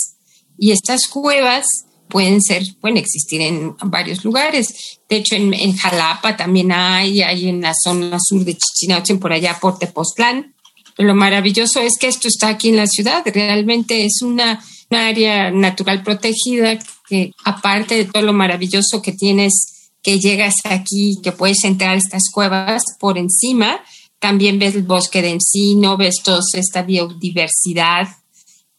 Y 0.58 0.72
estas 0.72 1.08
cuevas 1.08 1.66
pueden 2.08 2.42
ser, 2.42 2.64
pueden 2.80 2.98
existir 2.98 3.42
en 3.42 3.76
varios 3.84 4.24
lugares. 4.24 5.00
De 5.10 5.18
hecho, 5.18 5.36
en, 5.36 5.76
Jalapa 5.76 6.36
también 6.36 6.72
hay, 6.72 7.22
hay 7.22 7.50
en 7.50 7.62
la 7.62 7.74
zona 7.84 8.18
sur 8.22 8.44
de 8.44 8.58
Chichinautzen, 8.58 9.20
por 9.20 9.34
allá 9.34 9.58
por 9.60 9.78
Tepoztlán, 9.78 10.54
Lo 10.98 11.14
maravilloso 11.14 11.80
es 11.80 11.94
que 12.00 12.08
esto 12.08 12.28
está 12.28 12.50
aquí 12.50 12.70
en 12.70 12.78
la 12.78 12.88
ciudad, 12.88 13.24
realmente 13.26 14.06
es 14.06 14.22
una, 14.22 14.64
área 14.90 15.52
natural 15.52 16.02
protegida 16.02 16.80
que 17.08 17.32
aparte 17.44 17.96
de 17.96 18.06
todo 18.06 18.24
lo 18.24 18.34
maravilloso 18.34 19.02
que 19.02 19.12
tienes, 19.12 19.90
que 20.02 20.20
llegas 20.20 20.56
aquí, 20.64 21.18
que 21.24 21.32
puedes 21.32 21.64
entrar 21.64 21.96
a 21.96 21.98
estas 21.98 22.24
cuevas 22.32 22.84
por 23.00 23.18
encima, 23.18 23.82
también 24.20 24.60
ves 24.60 24.76
el 24.76 24.84
bosque 24.84 25.22
de 25.22 25.30
encino, 25.32 25.98
ves 25.98 26.16
toda 26.24 26.42
esta 26.54 26.82
biodiversidad 26.82 28.10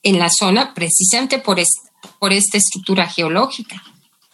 en 0.02 0.18
la 0.18 0.28
zona 0.30 0.75
precisamente 0.75 1.38
por, 1.38 1.58
esta 1.61 2.58
estructura 2.58 3.06
geológica. 3.08 3.82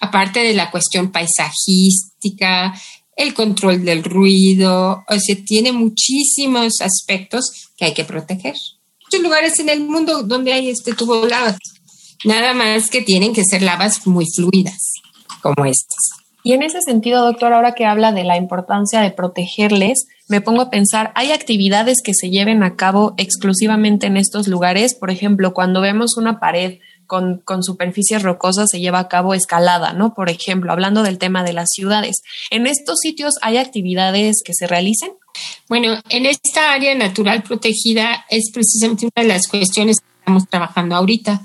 Aparte 0.00 0.40
de 0.40 0.54
la 0.54 0.70
cuestión 0.70 1.10
paisajística, 1.10 2.74
el 3.16 3.32
control 3.34 3.84
del 3.84 4.02
ruido, 4.02 5.04
o 5.08 5.18
sea, 5.18 5.36
tiene 5.44 5.72
muchísimos 5.72 6.80
aspectos 6.80 7.70
que 7.76 7.86
hay 7.86 7.94
que 7.94 8.04
proteger. 8.04 8.54
Muchos 9.04 9.20
lugares 9.20 9.58
en 9.60 9.68
el 9.68 9.80
mundo 9.80 10.22
donde 10.22 10.52
hay 10.52 10.70
este 10.70 10.94
tubo 10.94 11.26
lavas, 11.26 11.58
nada 12.24 12.54
más 12.54 12.90
que 12.90 13.02
tienen 13.02 13.32
que 13.32 13.44
ser 13.44 13.62
lavas 13.62 14.06
muy 14.06 14.26
fluidas, 14.34 14.78
como 15.42 15.64
estas. 15.64 16.24
Y 16.46 16.52
en 16.52 16.62
ese 16.62 16.82
sentido, 16.82 17.24
doctor, 17.24 17.54
ahora 17.54 17.72
que 17.72 17.86
habla 17.86 18.12
de 18.12 18.22
la 18.22 18.36
importancia 18.36 19.00
de 19.00 19.10
protegerles, 19.10 20.06
me 20.28 20.42
pongo 20.42 20.60
a 20.60 20.70
pensar, 20.70 21.10
¿hay 21.14 21.32
actividades 21.32 22.02
que 22.04 22.12
se 22.12 22.28
lleven 22.28 22.62
a 22.62 22.76
cabo 22.76 23.14
exclusivamente 23.16 24.06
en 24.06 24.18
estos 24.18 24.46
lugares? 24.46 24.94
Por 24.94 25.10
ejemplo, 25.10 25.54
cuando 25.54 25.80
vemos 25.80 26.18
una 26.18 26.40
pared 26.40 26.80
con, 27.06 27.62
superficies 27.62 28.22
rocosas 28.22 28.70
se 28.70 28.80
lleva 28.80 28.98
a 28.98 29.08
cabo 29.08 29.34
escalada, 29.34 29.92
¿no? 29.92 30.14
Por 30.14 30.30
ejemplo, 30.30 30.72
hablando 30.72 31.02
del 31.02 31.18
tema 31.18 31.44
de 31.44 31.52
las 31.52 31.68
ciudades. 31.70 32.22
¿En 32.50 32.66
estos 32.66 32.98
sitios 33.00 33.34
hay 33.42 33.56
actividades 33.56 34.42
que 34.44 34.52
se 34.54 34.66
realicen? 34.66 35.12
Bueno, 35.68 35.98
en 36.08 36.26
esta 36.26 36.72
área 36.72 36.94
natural 36.94 37.42
protegida 37.42 38.24
es 38.28 38.50
precisamente 38.52 39.06
una 39.06 39.22
de 39.22 39.28
las 39.28 39.48
cuestiones 39.48 39.98
que 40.00 40.06
estamos 40.18 40.48
trabajando 40.48 40.96
ahorita 40.96 41.42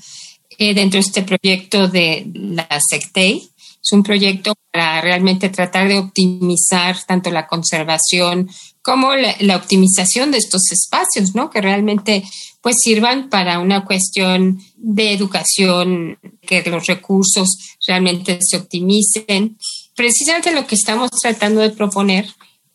eh, 0.61 0.73
dentro 0.73 0.97
de 0.97 1.05
este 1.07 1.23
proyecto 1.23 1.87
de 1.87 2.29
la 2.33 2.67
SECTEI. 2.89 3.49
Es 3.81 3.93
un 3.93 4.03
proyecto 4.03 4.53
para 4.73 4.99
realmente 4.99 5.47
tratar 5.47 5.87
de 5.87 5.97
optimizar 5.97 6.97
tanto 7.07 7.31
la 7.31 7.47
conservación 7.47 8.49
como 8.81 9.13
la, 9.15 9.55
optimización 9.55 10.31
de 10.31 10.37
estos 10.37 10.69
espacios, 10.71 11.33
¿no? 11.33 11.49
Que 11.49 11.61
realmente 11.61 12.25
pues 12.61 12.75
sirvan 12.83 13.29
para 13.29 13.59
una 13.59 13.85
cuestión 13.85 14.59
de 14.75 15.13
educación, 15.13 16.19
que 16.41 16.61
los 16.69 16.87
recursos 16.87 17.77
realmente 17.87 18.39
se 18.41 18.57
optimicen. 18.57 19.57
Precisamente 19.95 20.51
lo 20.51 20.67
que 20.67 20.75
estamos 20.75 21.09
tratando 21.11 21.61
de 21.61 21.69
proponer 21.69 22.27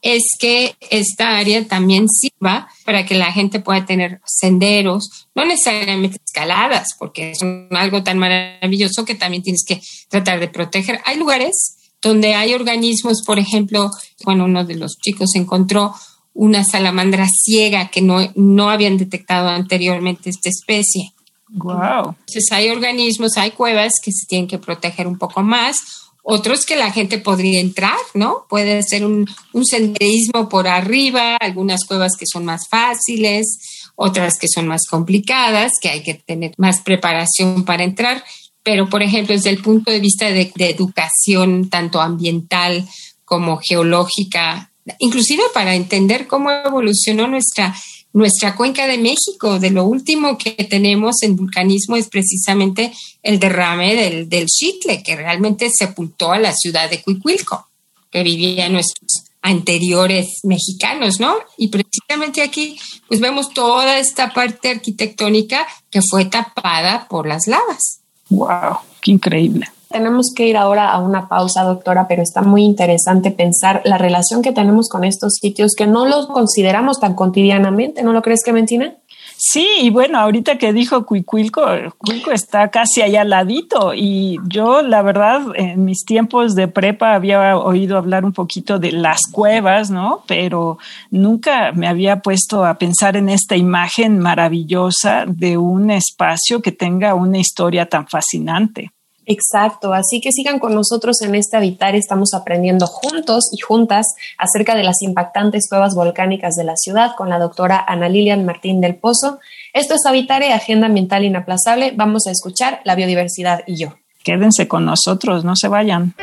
es 0.05 0.23
que 0.39 0.77
esta 0.91 1.39
área 1.39 1.67
también 1.67 2.09
sirva 2.11 2.69
para 2.85 3.07
que 3.07 3.15
la 3.15 3.33
gente 3.33 3.59
pueda 3.59 3.87
tener 3.87 4.21
senderos, 4.27 5.29
no 5.35 5.47
necesariamente 5.47 6.21
escaladas, 6.23 6.91
porque 6.99 7.31
es 7.31 7.39
algo 7.71 8.05
tan 8.05 8.19
maravilloso 8.19 9.07
que 9.07 9.15
también 9.15 9.43
tienes 9.43 9.65
que 9.67 9.81
tratar 10.11 10.41
de 10.41 10.49
proteger. 10.49 11.01
Hay 11.07 11.17
lugares 11.17 11.79
donde 12.03 12.35
hay 12.35 12.53
organismos, 12.53 13.23
por 13.25 13.39
ejemplo, 13.39 13.91
bueno, 14.25 14.45
uno 14.45 14.67
de 14.67 14.77
los 14.77 14.99
chicos 14.99 15.35
encontró 15.37 15.95
una 16.35 16.65
salamandra 16.65 17.27
ciega 17.27 17.89
que 17.89 18.03
no, 18.03 18.19
no 18.35 18.69
habían 18.69 18.99
detectado 18.99 19.49
anteriormente 19.49 20.29
esta 20.29 20.51
especie. 20.51 21.15
Wow. 21.49 22.15
Entonces 22.27 22.53
hay 22.53 22.69
organismos, 22.69 23.39
hay 23.39 23.53
cuevas 23.53 23.95
que 24.03 24.13
se 24.13 24.27
tienen 24.27 24.49
que 24.49 24.59
proteger 24.59 25.07
un 25.07 25.17
poco 25.17 25.43
más, 25.43 26.04
otros 26.27 26.65
que 26.65 26.75
la 26.75 26.91
gente 26.91 27.19
podría 27.19 27.61
entrar, 27.61 27.99
¿no? 28.15 28.47
Puede 28.49 28.83
ser 28.83 29.05
un, 29.05 29.29
senderismo 29.63 30.49
por 30.49 30.67
arriba, 30.67 31.37
algunas 31.37 31.85
cuevas 31.85 32.13
que 32.19 32.25
son 32.27 32.47
más 32.47 32.67
fáciles, 32.67 33.59
otras 33.95 34.39
que 34.39 34.49
son 34.49 34.67
más 34.67 34.87
complicadas, 34.91 35.73
que 35.81 35.91
hay 35.91 36.03
que 36.03 36.15
tener 36.15 36.55
más 36.57 36.81
preparación 36.81 37.65
para 37.67 37.85
entrar. 37.85 38.25
Pero, 38.63 38.89
por 38.89 39.03
ejemplo, 39.03 39.35
desde 39.35 39.51
el 39.51 39.61
punto 39.61 39.91
de 39.91 40.01
vista 40.01 40.31
de 40.31 40.51
educación, 40.57 41.69
tanto 41.69 42.01
ambiental 42.01 42.89
como 43.27 43.59
geológica, 43.59 44.73
inclusive 44.99 45.43
para 45.53 45.75
entender 45.75 46.27
cómo 46.27 46.51
evolucionó 46.51 47.27
nuestra, 47.27 47.75
nuestra 48.15 48.55
cuenca 48.57 48.87
de 48.87 48.97
México. 48.97 49.59
De 49.61 49.71
lo 49.71 49.85
último 49.85 50.39
que 50.39 50.53
tenemos 50.53 51.23
en 51.23 51.37
vulcanismo 51.37 51.97
es 51.97 52.09
precisamente 52.09 52.93
el 53.23 53.39
derrame 53.39 53.95
del, 53.95 54.29
del 54.29 54.47
Chitle, 54.47 55.03
que 55.03 55.17
realmente 55.17 55.69
sepultó 55.71 56.33
a 56.33 56.39
la 56.39 56.55
ciudad 56.55 56.89
de 56.89 57.03
Cuicuilco, 57.03 57.69
que 58.11 58.23
vivían 58.23 58.73
nuestros 58.73 59.25
anteriores 59.43 60.41
mexicanos, 60.45 61.21
¿no? 61.21 61.35
Y 61.59 61.69
precisamente 61.69 62.41
aquí, 62.41 62.79
pues 63.07 63.21
vemos 63.21 63.53
toda 63.53 63.99
esta 63.99 64.33
parte 64.33 64.71
arquitectónica 64.71 65.67
que 65.91 66.01
fue 66.09 66.25
tapada 66.25 67.07
por 67.09 67.27
las 67.27 67.47
lavas. 67.47 68.01
¡Wow! 68.31 68.79
¡Qué 69.03 69.11
increíble! 69.11 69.74
Tenemos 69.95 70.33
que 70.35 70.49
ir 70.49 70.57
ahora 70.57 70.91
a 70.91 70.99
una 70.99 71.29
pausa, 71.29 71.63
doctora, 71.63 72.09
pero 72.09 72.21
está 72.21 72.43
muy 72.43 72.65
interesante 72.65 73.31
pensar 73.31 73.81
la 73.85 73.97
relación 73.97 74.43
que 74.43 74.51
tenemos 74.51 74.89
con 74.89 75.05
estos 75.05 75.35
sitios 75.41 75.77
que 75.77 75.87
no 75.87 76.05
los 76.05 76.27
consideramos 76.27 76.99
tan 76.99 77.15
cotidianamente, 77.15 78.03
¿no 78.03 78.13
lo 78.13 78.21
crees, 78.21 78.43
Clementina? 78.43 78.97
Sí, 79.37 79.69
y 79.83 79.91
bueno, 79.91 80.19
ahorita 80.19 80.59
que 80.59 80.73
dijo 80.73 81.07
Cuicuilco, 81.07 81.63
Cuico 81.99 82.33
está 82.33 82.71
casi 82.71 83.03
allá 83.03 83.21
al 83.21 83.31
ladito 83.31 83.93
y 83.95 84.39
yo 84.49 84.83
la 84.83 85.03
verdad 85.03 85.43
en 85.55 85.85
mis 85.85 86.05
tiempos 86.05 86.57
de 86.57 86.67
prepa 86.67 87.15
había 87.15 87.57
oído 87.57 87.97
hablar 87.97 88.25
un 88.25 88.33
poquito 88.33 88.81
de 88.81 88.91
las 88.91 89.21
cuevas, 89.31 89.91
¿no? 89.91 90.25
Pero 90.27 90.79
nunca 91.11 91.71
me 91.73 91.87
había 91.87 92.21
puesto 92.21 92.65
a 92.65 92.75
pensar 92.79 93.17
en 93.17 93.29
esta 93.29 93.55
imagen 93.55 94.19
maravillosa 94.19 95.25
de 95.27 95.57
un 95.57 95.91
espacio 95.91 96.63
que 96.63 96.73
tenga 96.73 97.15
una 97.15 97.39
historia 97.39 97.87
tan 97.87 98.09
fascinante. 98.09 98.94
Exacto, 99.27 99.95
así 99.95 100.21
que 100.21 100.33
sigan 100.33 100.59
con 100.59 100.75
nosotros 100.75 101.23
en 101.23 101.35
este 101.35 101.57
Habitar, 101.57 101.95
estamos 101.95 102.35
aprendiendo 102.35 102.87
juntos 102.87 103.51
y 103.53 103.61
juntas 103.61 104.07
acerca 104.37 104.75
de 104.75 104.83
las 104.83 105.01
impactantes 105.03 105.69
cuevas 105.69 105.95
volcánicas 105.95 106.55
de 106.57 106.65
la 106.65 106.77
ciudad 106.77 107.13
con 107.17 107.31
la 107.31 107.39
doctora 107.39 107.83
Ana 107.87 108.09
Lilian 108.09 108.45
Martín 108.45 108.81
del 108.81 108.97
Pozo. 108.97 109.39
Esto 109.73 109.95
es 109.95 110.05
Habitare, 110.07 110.53
Agenda 110.53 110.87
Ambiental 110.87 111.25
Inaplazable, 111.25 111.93
vamos 111.97 112.27
a 112.27 112.31
escuchar 112.31 112.81
la 112.85 112.95
biodiversidad 112.95 113.61
y 113.67 113.77
yo. 113.77 113.95
Quédense 114.23 114.69
con 114.69 114.85
nosotros, 114.85 115.45
no 115.45 115.57
se 115.57 115.69
vayan. 115.69 116.15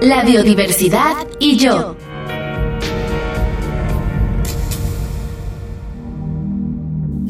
La 0.00 0.22
biodiversidad 0.24 1.14
y 1.38 1.56
yo. 1.56 1.96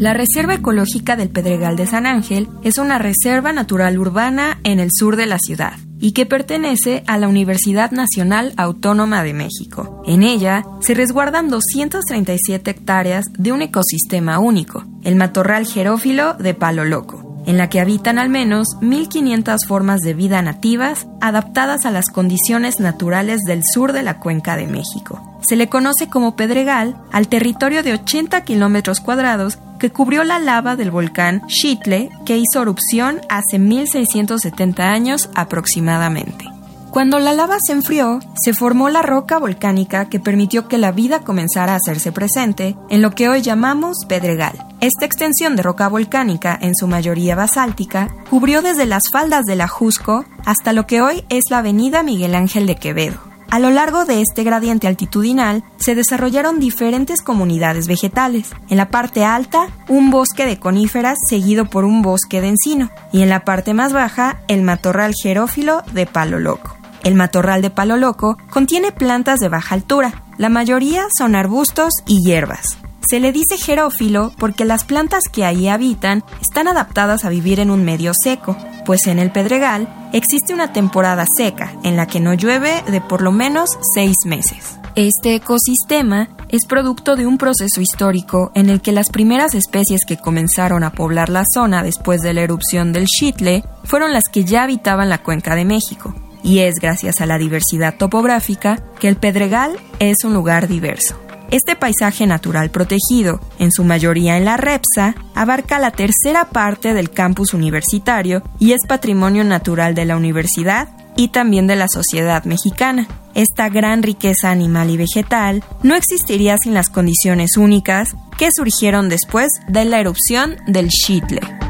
La 0.03 0.15
Reserva 0.15 0.55
Ecológica 0.55 1.15
del 1.15 1.29
Pedregal 1.29 1.77
de 1.77 1.87
San 1.87 2.07
Ángel 2.07 2.49
es 2.65 2.79
una 2.79 2.99
reserva 2.99 3.53
natural 3.53 3.97
urbana 4.01 4.59
en 4.65 4.81
el 4.81 4.89
sur 4.93 5.15
de 5.15 5.27
la 5.27 5.39
ciudad 5.39 5.75
y 6.01 6.11
que 6.11 6.27
pertenece 6.27 7.05
a 7.07 7.19
la 7.19 7.29
Universidad 7.29 7.93
Nacional 7.93 8.53
Autónoma 8.57 9.23
de 9.23 9.33
México. 9.33 10.03
En 10.05 10.25
ella 10.25 10.65
se 10.81 10.95
resguardan 10.95 11.51
237 11.51 12.69
hectáreas 12.69 13.27
de 13.39 13.53
un 13.53 13.63
ecosistema 13.63 14.41
único, 14.41 14.85
el 15.05 15.15
matorral 15.15 15.69
jerófilo 15.69 16.35
de 16.35 16.55
Palo 16.55 16.85
Loco 16.85 17.22
en 17.47 17.59
la 17.59 17.69
que 17.69 17.81
habitan 17.81 18.19
al 18.19 18.29
menos 18.29 18.69
1.500 18.81 19.67
formas 19.67 20.01
de 20.01 20.15
vida 20.15 20.43
nativas 20.43 21.07
adaptadas 21.21 21.87
a 21.87 21.91
las 21.91 22.11
condiciones 22.11 22.81
naturales 22.81 23.43
del 23.43 23.63
sur 23.65 23.93
de 23.93 24.03
la 24.03 24.19
cuenca 24.19 24.57
de 24.57 24.67
México. 24.67 25.21
Se 25.41 25.57
le 25.57 25.69
conoce 25.69 26.09
como 26.09 26.37
Pedregal 26.37 26.97
al 27.11 27.29
territorio 27.29 27.83
de 27.83 27.95
80 27.95 28.43
kilómetros 28.43 29.01
cuadrados 29.01 29.59
que 29.79 29.91
cubrió 29.91 30.23
la 30.23 30.39
lava 30.39 30.77
del 30.77 30.93
volcán 30.93 31.47
Chitle 31.49 32.11
que 32.25 32.39
hizo 32.39 32.63
erupción 32.63 33.21
hace 33.29 33.59
1670 33.59 34.85
años 34.85 35.29
aproximadamente. 35.35 36.52
Cuando 36.93 37.19
la 37.19 37.33
lava 37.33 37.57
se 37.59 37.73
enfrió, 37.73 38.21
se 38.35 38.53
formó 38.53 38.91
la 38.91 39.01
roca 39.01 39.39
volcánica 39.39 40.11
que 40.11 40.21
permitió 40.21 40.69
que 40.69 40.77
la 40.77 40.93
vida 40.93 41.21
comenzara 41.21 41.73
a 41.73 41.77
hacerse 41.77 42.13
presente 42.13 42.77
en 42.91 43.01
lo 43.01 43.13
que 43.13 43.31
hoy 43.31 43.41
llamamos 43.41 44.05
Pedregal. 44.07 44.53
Esta 44.83 45.07
extensión 45.07 45.57
de 45.57 45.63
roca 45.63 45.89
volcánica, 45.89 46.59
en 46.61 46.77
su 46.77 46.87
mayoría 46.87 47.35
basáltica, 47.35 48.15
cubrió 48.29 48.61
desde 48.61 48.85
las 48.85 49.05
faldas 49.11 49.47
del 49.47 49.63
Ajusco 49.63 50.27
hasta 50.45 50.75
lo 50.75 50.87
que 50.87 51.01
hoy 51.01 51.25
es 51.31 51.45
la 51.49 51.59
avenida 51.59 52.03
Miguel 52.03 52.35
Ángel 52.35 52.67
de 52.67 52.77
Quevedo. 52.77 53.19
A 53.49 53.59
lo 53.59 53.71
largo 53.71 54.05
de 54.05 54.21
este 54.21 54.45
gradiente 54.45 54.87
altitudinal 54.87 55.65
se 55.79 55.95
desarrollaron 55.95 56.61
diferentes 56.61 57.23
comunidades 57.23 57.87
vegetales. 57.87 58.51
En 58.69 58.77
la 58.77 58.91
parte 58.91 59.25
alta, 59.25 59.69
un 59.89 60.11
bosque 60.11 60.45
de 60.45 60.59
coníferas 60.59 61.17
seguido 61.27 61.65
por 61.65 61.87
un 61.87 62.03
bosque 62.03 62.43
de 62.43 62.49
encino, 62.49 62.91
y 63.13 63.23
en 63.23 63.31
la 63.31 63.47
parte 63.47 63.73
más 63.73 63.95
baja, 63.95 64.43
el 64.47 64.61
matorral 64.61 65.15
jerófilo 65.23 65.83
de 65.95 66.05
palo 66.05 66.39
loco. 66.39 66.82
El 67.03 67.15
matorral 67.15 67.63
de 67.63 67.71
palo 67.71 67.97
loco 67.97 68.39
contiene 68.51 68.93
plantas 68.93 69.41
de 69.41 69.49
baja 69.49 69.75
altura, 69.75 70.23
la 70.39 70.49
mayoría 70.49 71.07
son 71.17 71.35
arbustos 71.35 71.93
y 72.07 72.23
hierbas. 72.25 72.79
Se 73.09 73.19
le 73.19 73.33
dice 73.33 73.59
jerófilo 73.59 74.33
porque 74.39 74.65
las 74.65 74.85
plantas 74.85 75.25
que 75.31 75.45
ahí 75.45 75.69
habitan 75.69 76.25
están 76.41 76.69
adaptadas 76.69 77.25
a 77.25 77.29
vivir 77.29 77.61
en 77.61 77.71
un 77.71 77.85
medio 77.85 78.13
seco, 78.15 78.57
pues 78.87 79.07
en 79.07 79.19
el 79.19 79.33
Pedregal 79.33 79.89
existe 80.13 80.55
una 80.55 80.73
temporada 80.73 81.27
seca 81.37 81.73
en 81.83 81.97
la 81.97 82.07
que 82.07 82.21
no 82.21 82.35
llueve 82.35 82.83
de 82.87 83.01
por 83.01 83.21
lo 83.21 83.33
menos 83.33 83.71
seis 83.95 84.17
meses. 84.25 84.79
Este 84.95 85.35
ecosistema 85.35 86.29
es 86.49 86.67
producto 86.67 87.17
de 87.17 87.27
un 87.27 87.39
proceso 87.39 87.81
histórico 87.81 88.53
en 88.55 88.71
el 88.71 88.81
que 88.81 88.93
las 88.93 89.09
primeras 89.09 89.55
especies 89.55 90.05
que 90.07 90.19
comenzaron 90.19 90.85
a 90.85 90.93
poblar 90.93 91.31
la 91.31 91.45
zona 91.53 91.83
después 91.83 92.21
de 92.21 92.35
la 92.35 92.43
erupción 92.43 92.93
del 92.93 93.07
Chitle 93.07 93.65
fueron 93.85 94.13
las 94.13 94.25
que 94.31 94.45
ya 94.45 94.63
habitaban 94.63 95.09
la 95.09 95.23
cuenca 95.23 95.55
de 95.55 95.65
México, 95.65 96.15
y 96.43 96.61
es 96.61 96.77
gracias 96.77 97.21
a 97.21 97.27
la 97.27 97.39
diversidad 97.39 97.97
topográfica 97.97 98.83
que 98.99 99.09
el 99.09 99.17
Pedregal 99.17 99.79
es 99.99 100.25
un 100.25 100.35
lugar 100.35 100.69
diverso. 100.69 101.19
Este 101.53 101.77
paisaje 101.77 102.27
natural 102.27 102.71
protegido, 102.71 103.39
en 103.59 103.73
su 103.73 103.85
mayoría 103.85 104.39
en 104.39 104.47
la 104.47 104.57
Repsa, 104.57 105.15
abarca 105.35 105.79
la 105.79 105.91
tercera 105.91 106.49
parte 106.49 106.95
del 106.95 107.11
campus 107.11 107.53
universitario 107.53 108.43
y 108.59 108.73
es 108.73 108.81
patrimonio 108.89 109.45
natural 109.45 109.95
de 109.95 110.07
la 110.07 110.17
universidad 110.17 110.89
y 111.15 111.29
también 111.29 111.67
de 111.67 111.77
la 111.77 111.89
sociedad 111.89 112.45
mexicana. 112.45 113.07
Esta 113.35 113.69
gran 113.69 114.03
riqueza 114.03 114.51
animal 114.51 114.89
y 114.89 114.97
vegetal 114.97 115.63
no 115.83 115.95
existiría 115.95 116.57
sin 116.57 116.73
las 116.73 116.89
condiciones 116.89 117.59
únicas 117.59 118.15
que 118.39 118.49
surgieron 118.51 119.11
después 119.11 119.49
de 119.69 119.85
la 119.85 120.01
erupción 120.01 120.57
del 120.67 120.89
Chitle. 120.89 121.62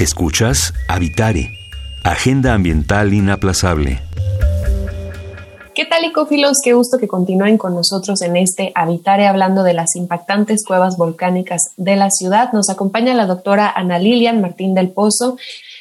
Escuchas 0.00 0.72
Habitare, 0.88 1.58
Agenda 2.04 2.54
Ambiental 2.54 3.12
Inaplazable. 3.12 4.00
¿Qué 5.74 5.84
tal, 5.84 6.06
ecófilos? 6.06 6.56
Qué 6.64 6.72
gusto 6.72 6.96
que 6.96 7.06
continúen 7.06 7.58
con 7.58 7.74
nosotros 7.74 8.22
en 8.22 8.38
este 8.38 8.72
Habitare 8.74 9.26
hablando 9.26 9.62
de 9.62 9.74
las 9.74 9.94
impactantes 9.96 10.64
cuevas 10.66 10.96
volcánicas 10.96 11.74
de 11.76 11.96
la 11.96 12.08
ciudad. 12.08 12.50
Nos 12.54 12.70
acompaña 12.70 13.12
la 13.12 13.26
doctora 13.26 13.70
Ana 13.76 13.98
Lilian 13.98 14.40
Martín 14.40 14.72
del 14.72 14.88
Pozo. 14.88 15.36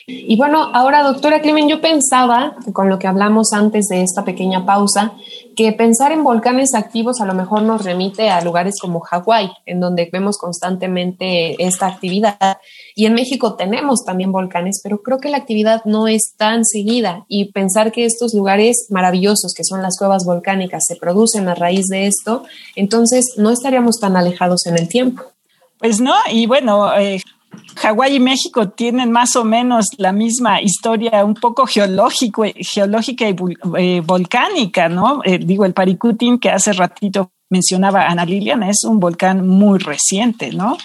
Y 0.06 0.36
bueno, 0.36 0.70
ahora, 0.74 1.04
doctora 1.04 1.40
Clemen, 1.40 1.70
yo 1.70 1.80
pensaba, 1.80 2.58
con 2.74 2.90
lo 2.90 3.00
que 3.00 3.08
hablamos 3.08 3.54
antes 3.54 3.88
de 3.88 4.02
esta 4.02 4.26
pequeña 4.26 4.66
pausa, 4.66 5.14
que 5.60 5.74
pensar 5.74 6.14
en 6.14 6.24
volcanes 6.24 6.74
activos 6.74 7.20
a 7.20 7.26
lo 7.26 7.34
mejor 7.34 7.64
nos 7.64 7.84
remite 7.84 8.30
a 8.30 8.40
lugares 8.40 8.76
como 8.80 9.02
Hawái, 9.02 9.52
en 9.66 9.82
donde 9.82 10.10
vemos 10.10 10.38
constantemente 10.38 11.62
esta 11.62 11.88
actividad. 11.88 12.60
Y 12.96 13.08
en 13.08 13.14
México 13.14 13.56
tenemos 13.58 14.06
también 14.06 14.32
volcanes, 14.32 14.80
pero 14.82 15.02
creo 15.02 15.18
que 15.18 15.28
la 15.28 15.36
actividad 15.36 15.84
no 15.84 16.08
es 16.08 16.34
tan 16.38 16.64
seguida. 16.64 17.26
Y 17.28 17.52
pensar 17.52 17.92
que 17.92 18.06
estos 18.06 18.34
lugares 18.34 18.88
maravillosos, 18.90 19.54
que 19.54 19.66
son 19.66 19.82
las 19.82 19.98
cuevas 19.98 20.24
volcánicas, 20.24 20.86
se 20.88 20.96
producen 20.96 21.50
a 21.50 21.56
raíz 21.56 21.88
de 21.88 22.08
esto, 22.08 22.46
entonces 22.78 23.34
no 23.36 23.52
estaríamos 23.52 24.00
tan 24.00 24.16
alejados 24.16 24.66
en 24.66 24.78
el 24.78 24.88
tiempo. 24.88 25.24
Pues 25.78 26.00
no, 26.00 26.16
y 26.32 26.46
bueno, 26.46 26.98
eh, 26.98 27.22
Hawái 27.78 28.16
y 28.16 28.20
México 28.20 28.70
tienen 28.70 29.12
más 29.12 29.36
o 29.36 29.44
menos 29.44 29.86
la 29.98 30.12
misma 30.12 30.62
historia, 30.62 31.24
un 31.24 31.34
poco 31.34 31.66
geológico, 31.66 32.44
geológica 32.56 33.28
y 33.30 33.36
eh, 33.78 34.02
volcánica, 34.06 34.90
¿no? 34.90 35.22
Eh, 35.24 35.40
digo, 35.40 35.66
el 35.66 35.74
Paricutín 35.74 36.40
que 36.40 36.50
hace 36.50 36.74
ratito 36.74 37.32
mencionaba 37.50 38.06
Ana 38.06 38.26
Lilian 38.26 38.64
es 38.64 38.84
un 38.84 39.00
volcán 39.00 39.48
muy 39.48 39.80
reciente, 39.80 40.52
¿no? 40.52 40.78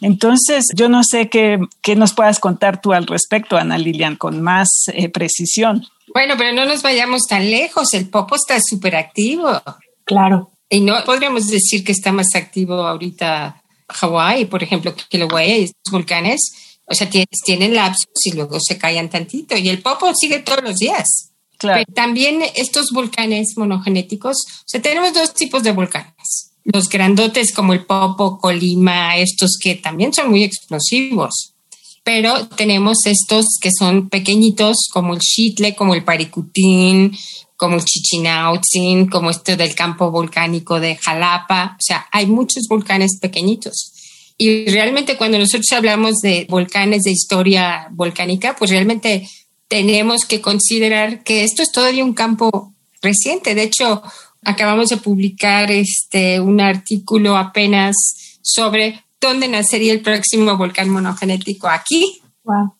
Entonces, 0.00 0.66
yo 0.74 0.88
no 0.88 1.02
sé 1.04 1.28
qué, 1.28 1.60
nos 1.96 2.12
puedas 2.12 2.40
contar 2.40 2.80
tú 2.80 2.92
al 2.92 3.06
respecto, 3.06 3.56
Ana 3.56 3.78
Lilian, 3.78 4.16
con 4.16 4.42
más 4.42 4.68
eh, 4.92 5.08
precisión. 5.08 5.86
Bueno, 6.12 6.34
pero 6.36 6.52
no 6.52 6.66
nos 6.66 6.82
vayamos 6.82 7.22
tan 7.28 7.48
lejos, 7.48 7.94
el 7.94 8.08
Popo 8.08 8.34
está 8.34 8.58
súper 8.60 8.96
activo. 8.96 9.62
Claro. 10.04 10.50
Y 10.68 10.80
no 10.80 10.94
podríamos 11.04 11.46
decir 11.48 11.84
que 11.84 11.92
está 11.92 12.10
más 12.10 12.34
activo 12.34 12.74
ahorita 12.74 13.61
Hawái, 13.92 14.46
por 14.46 14.62
ejemplo, 14.62 14.94
que 15.08 15.18
lo 15.18 15.38
estos 15.38 15.92
volcanes, 15.92 16.40
o 16.86 16.94
sea, 16.94 17.08
tienen 17.08 17.74
lapsos 17.74 18.08
y 18.24 18.32
luego 18.32 18.58
se 18.60 18.78
callan 18.78 19.08
tantito. 19.08 19.56
Y 19.56 19.68
el 19.68 19.80
Popo 19.80 20.12
sigue 20.14 20.40
todos 20.40 20.62
los 20.62 20.76
días. 20.76 21.28
Claro. 21.58 21.84
también 21.94 22.42
estos 22.56 22.90
volcanes 22.90 23.52
monogenéticos, 23.56 24.36
o 24.36 24.64
sea, 24.66 24.82
tenemos 24.82 25.14
dos 25.14 25.32
tipos 25.32 25.62
de 25.62 25.70
volcanes. 25.70 26.50
Los 26.64 26.88
grandotes 26.88 27.54
como 27.54 27.72
el 27.72 27.84
Popo, 27.84 28.38
Colima, 28.38 29.16
estos 29.16 29.58
que 29.62 29.76
también 29.76 30.12
son 30.12 30.30
muy 30.30 30.42
explosivos. 30.42 31.54
Pero 32.02 32.48
tenemos 32.48 33.06
estos 33.06 33.58
que 33.60 33.70
son 33.78 34.08
pequeñitos 34.08 34.88
como 34.92 35.14
el 35.14 35.20
Chitle, 35.20 35.76
como 35.76 35.94
el 35.94 36.02
Paricutín, 36.02 37.16
como 37.62 37.76
el 37.76 37.84
Chichinautzin, 37.84 39.06
como 39.06 39.30
este 39.30 39.56
del 39.56 39.76
campo 39.76 40.10
volcánico 40.10 40.80
de 40.80 40.96
Jalapa. 40.96 41.76
O 41.78 41.80
sea, 41.80 42.08
hay 42.10 42.26
muchos 42.26 42.66
volcanes 42.68 43.20
pequeñitos. 43.20 43.92
Y 44.36 44.66
realmente 44.66 45.16
cuando 45.16 45.38
nosotros 45.38 45.70
hablamos 45.70 46.16
de 46.16 46.44
volcanes 46.50 47.02
de 47.02 47.12
historia 47.12 47.86
volcánica, 47.92 48.56
pues 48.56 48.72
realmente 48.72 49.28
tenemos 49.68 50.24
que 50.24 50.40
considerar 50.40 51.22
que 51.22 51.44
esto 51.44 51.62
es 51.62 51.70
todavía 51.70 52.02
un 52.02 52.14
campo 52.14 52.74
reciente. 53.00 53.54
De 53.54 53.62
hecho, 53.62 54.02
acabamos 54.42 54.88
de 54.88 54.96
publicar 54.96 55.70
este, 55.70 56.40
un 56.40 56.60
artículo 56.60 57.36
apenas 57.36 57.94
sobre 58.42 59.04
dónde 59.20 59.46
nacería 59.46 59.92
el 59.92 60.00
próximo 60.00 60.56
volcán 60.56 60.88
monogenético 60.88 61.68
aquí, 61.68 62.20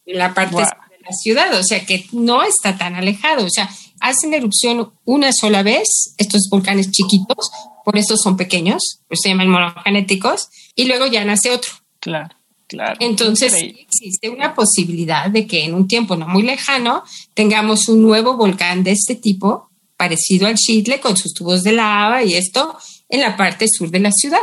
en 0.06 0.18
la 0.18 0.34
parte 0.34 0.56
de 0.56 0.62
la 0.62 1.12
ciudad. 1.12 1.54
O 1.54 1.62
sea, 1.62 1.86
que 1.86 2.04
no 2.10 2.42
está 2.42 2.76
tan 2.76 2.96
alejado. 2.96 3.46
O 3.46 3.50
sea, 3.50 3.70
hacen 4.02 4.34
erupción 4.34 4.92
una 5.04 5.32
sola 5.32 5.62
vez, 5.62 6.14
estos 6.18 6.48
volcanes 6.50 6.90
chiquitos, 6.90 7.50
por 7.84 7.96
eso 7.96 8.16
son 8.16 8.36
pequeños, 8.36 9.00
pues 9.08 9.20
se 9.22 9.30
llaman 9.30 9.48
monogenéticos, 9.48 10.48
y 10.74 10.84
luego 10.84 11.06
ya 11.06 11.24
nace 11.24 11.50
otro. 11.50 11.70
Claro, 12.00 12.34
claro. 12.66 12.96
Entonces 13.00 13.52
existe 13.54 14.28
una 14.28 14.54
posibilidad 14.54 15.30
de 15.30 15.46
que 15.46 15.64
en 15.64 15.74
un 15.74 15.86
tiempo 15.86 16.16
no 16.16 16.26
muy 16.26 16.42
lejano 16.42 17.04
tengamos 17.34 17.88
un 17.88 18.02
nuevo 18.02 18.36
volcán 18.36 18.82
de 18.82 18.92
este 18.92 19.14
tipo, 19.14 19.70
parecido 19.96 20.48
al 20.48 20.56
Chitle, 20.56 21.00
con 21.00 21.16
sus 21.16 21.32
tubos 21.32 21.62
de 21.62 21.72
lava 21.72 22.24
y 22.24 22.34
esto 22.34 22.76
en 23.08 23.20
la 23.20 23.36
parte 23.36 23.66
sur 23.68 23.90
de 23.90 24.00
la 24.00 24.10
ciudad. 24.10 24.40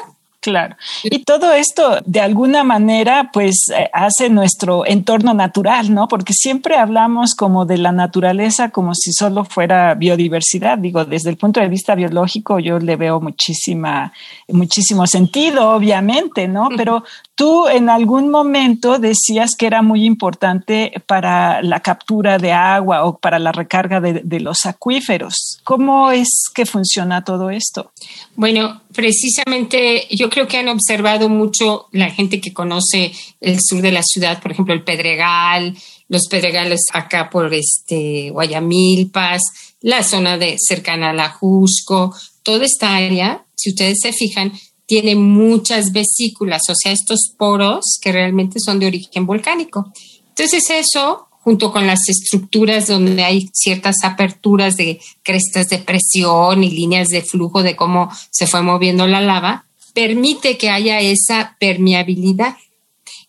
Claro. 0.50 0.76
Y 1.04 1.24
todo 1.24 1.54
esto, 1.54 2.00
de 2.06 2.22
alguna 2.22 2.64
manera, 2.64 3.30
pues 3.32 3.70
eh, 3.70 3.90
hace 3.94 4.30
nuestro 4.30 4.86
entorno 4.86 5.34
natural, 5.34 5.94
¿no? 5.94 6.08
Porque 6.08 6.34
siempre 6.34 6.76
hablamos 6.76 7.36
como 7.36 7.66
de 7.66 7.78
la 7.78 7.92
naturaleza 7.92 8.70
como 8.70 8.96
si 8.96 9.14
solo 9.14 9.46
fuera 9.46 9.94
biodiversidad. 9.94 10.80
Digo, 10.80 11.06
desde 11.06 11.30
el 11.30 11.38
punto 11.38 11.60
de 11.60 11.68
vista 11.68 11.94
biológico, 11.94 12.60
yo 12.60 12.80
le 12.80 12.96
veo 12.96 13.22
muchísima, 13.22 14.12
muchísimo 14.48 15.06
sentido, 15.06 15.70
obviamente, 15.70 16.48
¿no? 16.48 16.70
Pero 16.78 17.04
tú 17.40 17.70
en 17.70 17.88
algún 17.90 18.30
momento 18.30 19.00
decías 19.00 19.52
que 19.58 19.66
era 19.66 19.82
muy 19.82 20.04
importante 20.04 20.92
para 21.08 21.62
la 21.62 21.80
captura 21.80 22.38
de 22.38 22.52
agua 22.52 23.06
o 23.06 23.18
para 23.18 23.40
la 23.40 23.54
recarga 23.54 24.02
de, 24.02 24.40
los 24.42 24.66
acuíferos. 24.66 25.62
¿Cómo 25.64 26.12
es 26.12 26.28
que 26.54 26.66
funciona 26.66 27.24
todo 27.24 27.50
esto? 27.50 27.94
Bueno, 28.36 28.82
precisamente 28.94 30.06
yo 30.12 30.30
creo 30.30 30.50
que 30.50 30.58
han 30.58 30.68
observado 30.68 31.30
mucho 31.30 31.88
la 31.94 32.10
gente 32.10 32.42
que 32.42 32.52
conoce 32.52 33.14
el 33.40 33.62
sur 33.62 33.82
de 33.82 33.94
la 33.94 34.04
ciudad, 34.04 34.42
por 34.42 34.52
ejemplo, 34.52 34.74
el 34.74 34.84
Pedregal, 34.84 35.78
los 36.10 36.28
Pedregales 36.28 36.82
acá 36.92 37.30
por 37.30 37.54
este 37.54 38.32
Guayamilpas, 38.32 39.44
la 39.80 40.04
zona 40.04 40.38
de 40.38 40.58
cercana 40.60 41.12
a 41.12 41.14
la 41.14 41.30
Jusco, 41.30 42.14
toda 42.44 42.66
esta 42.66 42.98
área, 42.98 43.46
si 43.56 43.70
ustedes 43.70 44.00
se 44.02 44.12
fijan, 44.12 44.52
tiene 44.90 45.16
muchas 45.16 45.92
vesículas, 45.92 46.64
o 46.68 46.74
sea, 46.76 46.92
estos 46.92 47.32
poros 47.38 48.00
que 48.02 48.12
realmente 48.12 48.60
son 48.60 48.80
de 48.80 48.88
origen 48.88 49.28
volcánico. 49.28 49.94
Entonces 50.30 50.64
eso 50.72 51.28
junto 51.44 51.72
con 51.72 51.86
las 51.86 52.10
estructuras 52.10 52.88
donde 52.88 53.24
hay 53.24 53.50
ciertas 53.54 53.98
aperturas 54.04 54.76
de 54.76 55.00
crestas 55.24 55.70
de 55.70 55.78
presión 55.78 56.64
y 56.64 56.72
líneas 56.72 57.08
de 57.10 57.22
flujo 57.22 57.62
de 57.62 57.76
cómo 57.76 58.10
se 58.32 58.48
fue 58.48 58.64
moviendo 58.64 59.08
la 59.08 59.22
lava, 59.22 59.66
permite 59.94 60.58
que 60.58 60.72
haya 60.72 61.00
esa 61.00 61.56
permeabilidad. 61.60 62.58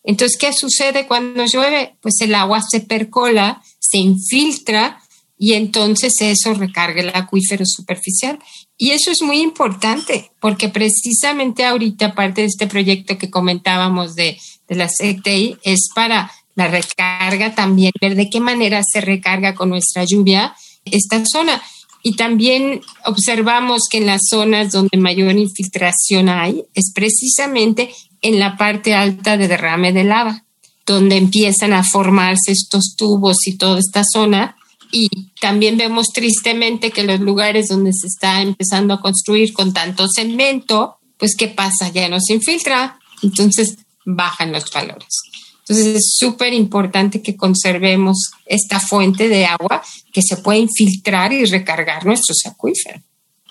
Entonces, 0.03 0.39
¿qué 0.39 0.53
sucede 0.55 1.07
cuando 1.07 1.45
llueve? 1.45 1.95
Pues 2.01 2.15
el 2.23 2.35
agua 2.35 2.63
se 2.67 2.81
percola, 2.81 3.63
se 3.79 3.99
infiltra 3.99 5.01
y 5.43 5.55
entonces 5.55 6.13
eso 6.21 6.53
recarga 6.53 7.01
el 7.01 7.09
acuífero 7.15 7.65
superficial. 7.65 8.39
Y 8.77 8.91
eso 8.91 9.11
es 9.11 9.23
muy 9.23 9.41
importante 9.41 10.33
porque 10.39 10.69
precisamente 10.69 11.65
ahorita 11.65 12.15
parte 12.15 12.43
de 12.43 12.49
este 12.49 12.67
proyecto 12.67 13.17
que 13.17 13.31
comentábamos 13.31 14.15
de, 14.15 14.39
de 14.69 14.75
la 14.77 14.87
CTI 14.87 15.57
es 15.63 15.89
para 15.95 16.31
la 16.57 16.69
recarga 16.69 17.55
también, 17.55 17.91
ver 18.03 18.17
de 18.17 18.29
qué 18.29 18.39
manera 18.39 18.83
se 18.85 19.01
recarga 19.01 19.55
con 19.55 19.71
nuestra 19.71 20.05
lluvia 20.05 20.55
esta 20.85 21.23
zona. 21.25 21.63
Y 22.03 22.17
también 22.17 22.83
observamos 23.07 23.89
que 23.91 23.97
en 23.97 24.07
las 24.07 24.21
zonas 24.29 24.73
donde 24.73 24.99
mayor 24.99 25.35
infiltración 25.39 26.29
hay 26.29 26.65
es 26.75 26.93
precisamente 26.95 27.95
en 28.21 28.39
la 28.39 28.59
parte 28.59 28.93
alta 28.93 29.39
de 29.39 29.49
derrame 29.49 29.95
de 29.95 30.05
lava, 30.05 30.45
donde 30.85 31.17
empiezan 31.17 31.73
a 31.73 31.83
formarse 31.83 32.53
estos 32.53 32.95
tubos 32.95 33.47
y 33.47 33.57
toda 33.57 33.79
esta 33.79 34.03
zona. 34.05 34.59
Y 34.93 35.09
también 35.41 35.77
vemos 35.77 36.09
tristemente 36.13 36.91
que 36.91 37.05
los 37.05 37.21
lugares 37.21 37.69
donde 37.69 37.93
se 37.93 38.07
está 38.07 38.43
empezando 38.43 38.95
a 38.95 39.01
construir 39.01 39.53
con 39.53 39.73
tanto 39.73 40.07
cemento, 40.09 40.99
pues 41.17 41.37
¿qué 41.37 41.49
pasa? 41.49 41.91
Ya 41.91 42.09
no 42.09 42.19
se 42.21 42.35
infiltra, 42.35 42.99
entonces 43.23 43.77
bajan 44.05 44.53
los 44.53 44.71
valores. 44.71 45.21
Entonces 45.61 45.97
es 45.97 46.15
súper 46.19 46.53
importante 46.53 47.23
que 47.23 47.37
conservemos 47.37 48.33
esta 48.47 48.81
fuente 48.81 49.29
de 49.29 49.47
agua 49.47 49.83
que 50.13 50.23
se 50.23 50.39
puede 50.39 50.59
infiltrar 50.59 51.33
y 51.33 51.45
recargar 51.45 52.05
nuestros 52.05 52.39
acuíferos. 52.45 53.03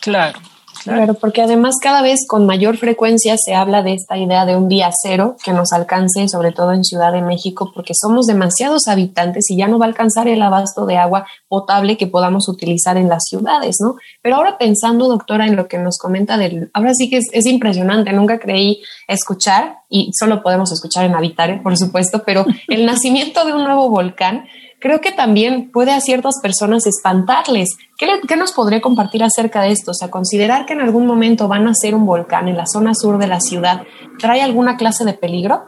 Claro. 0.01 0.39
Claro, 0.83 1.13
porque 1.13 1.41
además 1.41 1.75
cada 1.81 2.01
vez 2.01 2.25
con 2.27 2.45
mayor 2.45 2.77
frecuencia 2.77 3.35
se 3.37 3.53
habla 3.53 3.83
de 3.83 3.93
esta 3.93 4.17
idea 4.17 4.45
de 4.45 4.55
un 4.55 4.69
día 4.69 4.89
cero 4.91 5.35
que 5.43 5.53
nos 5.53 5.73
alcance, 5.73 6.27
sobre 6.27 6.51
todo 6.51 6.73
en 6.73 6.83
Ciudad 6.83 7.11
de 7.11 7.21
México, 7.21 7.71
porque 7.73 7.93
somos 7.99 8.25
demasiados 8.25 8.87
habitantes 8.87 9.49
y 9.49 9.57
ya 9.57 9.67
no 9.67 9.77
va 9.77 9.85
a 9.85 9.89
alcanzar 9.89 10.27
el 10.27 10.41
abasto 10.41 10.85
de 10.85 10.97
agua 10.97 11.27
potable 11.47 11.97
que 11.97 12.07
podamos 12.07 12.47
utilizar 12.47 12.97
en 12.97 13.09
las 13.09 13.23
ciudades, 13.25 13.77
¿no? 13.81 13.95
Pero 14.21 14.37
ahora 14.37 14.57
pensando, 14.57 15.07
doctora, 15.07 15.47
en 15.47 15.55
lo 15.55 15.67
que 15.67 15.77
nos 15.77 15.97
comenta 15.97 16.37
del, 16.37 16.69
ahora 16.73 16.93
sí 16.93 17.09
que 17.09 17.17
es, 17.17 17.27
es 17.31 17.45
impresionante, 17.45 18.13
nunca 18.13 18.39
creí 18.39 18.81
escuchar, 19.07 19.79
y 19.89 20.11
solo 20.17 20.41
podemos 20.43 20.71
escuchar 20.71 21.05
en 21.05 21.15
Habitare, 21.15 21.61
por 21.61 21.75
supuesto, 21.77 22.23
pero 22.25 22.45
el 22.67 22.85
nacimiento 22.85 23.43
de 23.45 23.53
un 23.53 23.63
nuevo 23.63 23.89
volcán 23.89 24.45
creo 24.79 25.01
que 25.01 25.11
también 25.11 25.69
puede 25.71 25.91
a 25.91 26.01
ciertas 26.01 26.35
personas 26.41 26.87
espantarles. 26.87 27.69
¿Qué, 27.97 28.07
¿Qué, 28.27 28.35
nos 28.35 28.53
podría 28.53 28.81
compartir 28.81 29.23
acerca 29.23 29.61
de 29.61 29.71
esto? 29.71 29.91
O 29.91 29.93
sea, 29.93 30.09
considerar 30.09 30.65
que 30.65 30.73
en 30.73 30.81
algún 30.81 31.05
momento 31.05 31.47
van 31.47 31.67
a 31.67 31.73
ser 31.73 31.95
un 31.95 32.05
volcán 32.05 32.47
en 32.47 32.57
la 32.57 32.65
zona 32.65 32.93
sur 32.95 33.17
de 33.17 33.27
la 33.27 33.39
ciudad, 33.39 33.83
¿trae 34.17 34.41
alguna 34.41 34.77
clase 34.77 35.05
de 35.05 35.13
peligro? 35.13 35.63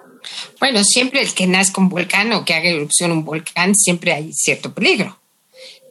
Bueno, 0.59 0.83
siempre 0.83 1.21
el 1.21 1.33
que 1.33 1.47
nazca 1.47 1.81
un 1.81 1.89
volcán 1.89 2.31
o 2.33 2.45
que 2.45 2.53
haga 2.53 2.69
erupción 2.69 3.11
un 3.11 3.25
volcán, 3.25 3.75
siempre 3.75 4.13
hay 4.13 4.31
cierto 4.33 4.73
peligro. 4.73 5.17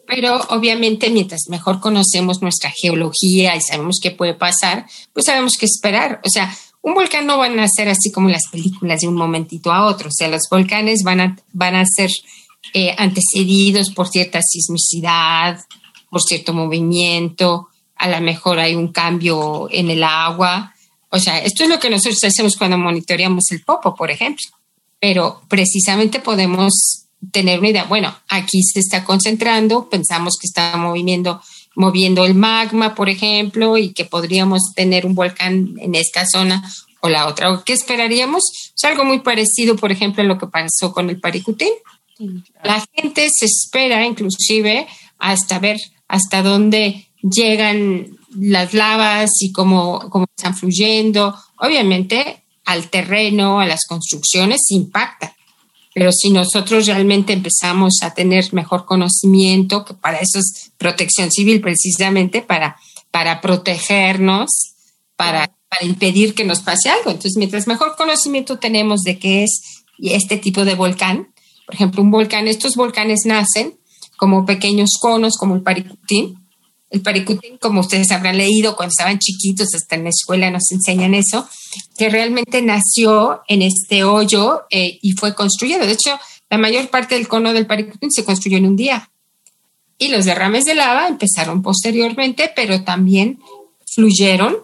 Pero 0.07 0.41
obviamente 0.49 1.11
mientras 1.11 1.43
mejor 1.49 1.81
conocemos 1.81 2.43
nuestra 2.43 2.71
geología 2.71 3.55
y 3.55 3.61
sabemos 3.61 4.01
qué 4.03 4.11
puede 4.11 4.35
pasar, 4.35 4.87
pues 5.13 5.27
sabemos 5.27 5.53
qué 5.59 5.67
esperar. 5.67 6.21
O 6.25 6.29
sea, 6.29 6.53
un 6.83 6.95
volcán 6.95 7.27
no 7.27 7.39
va 7.39 7.47
a 7.47 7.51
nacer 7.51 7.89
así 7.89 8.11
como 8.11 8.29
las 8.29 8.49
películas 8.51 9.01
de 9.01 9.09
un 9.09 9.15
momentito 9.15 9.73
a 9.73 9.87
otro. 9.87 10.09
O 10.09 10.13
sea, 10.13 10.29
los 10.29 10.49
volcanes 10.51 11.03
van 11.05 11.21
a, 11.21 11.37
van 11.53 11.77
a 11.77 11.85
ser 11.85 12.11
eh, 12.73 12.95
antecedidos 12.97 13.91
por 13.91 14.09
cierta 14.09 14.41
sismicidad, 14.43 15.59
por 16.09 16.23
cierto 16.23 16.53
movimiento, 16.53 17.69
a 17.97 18.09
lo 18.09 18.21
mejor 18.21 18.59
hay 18.59 18.75
un 18.75 18.89
cambio 18.89 19.69
en 19.71 19.91
el 19.91 20.03
agua. 20.03 20.75
O 21.11 21.19
sea, 21.19 21.39
esto 21.39 21.65
es 21.65 21.69
lo 21.69 21.79
que 21.79 21.91
nosotros 21.91 22.23
hacemos 22.25 22.57
cuando 22.57 22.79
monitoreamos 22.79 23.51
el 23.51 23.63
popo, 23.63 23.95
por 23.95 24.11
ejemplo. 24.11 24.47
Pero 24.99 25.43
precisamente 25.49 26.21
podemos 26.21 27.01
tener 27.33 27.59
una 27.59 27.69
idea, 27.69 27.85
bueno, 27.85 28.15
aquí 28.29 28.63
se 28.63 28.81
está 28.81 29.05
concentrando, 29.05 29.89
pensamos 29.91 30.37
que 30.41 30.47
está 30.47 30.77
moviendo, 30.77 31.43
moviendo 31.75 32.25
el 32.25 32.35
magma, 32.35 32.95
por 32.95 33.09
ejemplo, 33.09 33.77
y 33.77 33.93
que 33.93 34.07
podríamos 34.07 34.73
tener 34.75 35.05
un 35.05 35.15
volcán 35.15 35.75
en 35.79 35.95
esta 35.95 36.25
zona 36.27 36.63
o 37.01 37.09
la 37.09 37.27
otra. 37.27 37.63
¿Qué 37.65 37.75
esperaríamos? 37.75 38.43
Es 38.75 38.85
algo 38.85 39.05
muy 39.05 39.21
parecido, 39.21 39.77
por 39.77 39.93
ejemplo, 39.93 40.23
a 40.23 40.27
lo 40.27 40.39
que 40.39 40.47
pasó 40.47 40.93
con 40.93 41.11
el 41.11 41.21
Paricutín. 41.21 41.73
La 42.63 42.85
gente 42.95 43.29
se 43.31 43.47
espera 43.47 44.07
inclusive 44.07 44.87
hasta 45.19 45.59
ver 45.59 45.79
hasta 46.09 46.43
dónde 46.43 47.07
llegan 47.23 48.19
las 48.37 48.75
lavas 48.75 49.31
y 49.41 49.53
cómo, 49.53 50.11
cómo 50.11 50.27
están 50.37 50.57
fluyendo. 50.57 51.35
Obviamente 51.59 52.43
al 52.65 52.89
terreno, 52.89 53.61
a 53.61 53.67
las 53.67 53.87
construcciones 53.87 54.71
impacta. 54.71 55.35
Pero 55.95 56.13
si 56.13 56.31
nosotros 56.31 56.87
realmente 56.87 57.33
empezamos 57.33 57.95
a 58.03 58.15
tener 58.15 58.53
mejor 58.55 58.85
conocimiento, 58.85 59.85
que 59.85 59.95
para 59.95 60.19
eso 60.19 60.39
es 60.39 60.73
protección 60.79 61.31
civil 61.33 61.61
precisamente, 61.61 62.43
para, 62.43 62.77
para 63.11 63.41
protegernos, 63.41 64.51
para, 65.17 65.53
para 65.69 65.85
impedir 65.85 66.35
que 66.35 66.45
nos 66.45 66.61
pase 66.61 66.91
algo. 66.91 67.11
Entonces, 67.11 67.37
mientras 67.37 67.67
mejor 67.67 67.97
conocimiento 67.97 68.59
tenemos 68.59 69.01
de 69.03 69.19
qué 69.19 69.43
es 69.43 69.83
este 69.99 70.39
tipo 70.39 70.65
de 70.65 70.77
volcán, 70.77 71.29
por 71.71 71.77
ejemplo, 71.77 72.03
un 72.03 72.11
volcán, 72.11 72.49
estos 72.49 72.75
volcanes 72.75 73.21
nacen 73.27 73.79
como 74.17 74.45
pequeños 74.45 74.99
conos, 75.01 75.37
como 75.39 75.55
el 75.55 75.63
Paricutín. 75.63 76.37
El 76.91 77.01
Paricutín, 77.01 77.59
como 77.59 77.79
ustedes 77.79 78.11
habrán 78.11 78.39
leído 78.39 78.75
cuando 78.75 78.91
estaban 78.91 79.21
chiquitos, 79.21 79.73
hasta 79.73 79.95
en 79.95 80.03
la 80.03 80.11
escuela 80.11 80.51
nos 80.51 80.69
enseñan 80.73 81.15
eso, 81.15 81.49
que 81.97 82.09
realmente 82.09 82.61
nació 82.61 83.43
en 83.47 83.63
este 83.63 84.03
hoyo 84.03 84.63
eh, 84.69 84.99
y 85.01 85.13
fue 85.13 85.37
construido. 85.37 85.87
De 85.87 85.93
hecho, 85.93 86.19
la 86.51 86.59
mayor 86.59 86.89
parte 86.89 87.15
del 87.15 87.29
cono 87.29 87.53
del 87.53 87.69
Paricutín 87.69 88.11
se 88.11 88.25
construyó 88.25 88.59
en 88.59 88.67
un 88.67 88.75
día. 88.75 89.09
Y 89.97 90.09
los 90.09 90.25
derrames 90.25 90.65
de 90.65 90.75
lava 90.75 91.07
empezaron 91.07 91.63
posteriormente, 91.63 92.51
pero 92.57 92.83
también 92.83 93.39
fluyeron. 93.95 94.57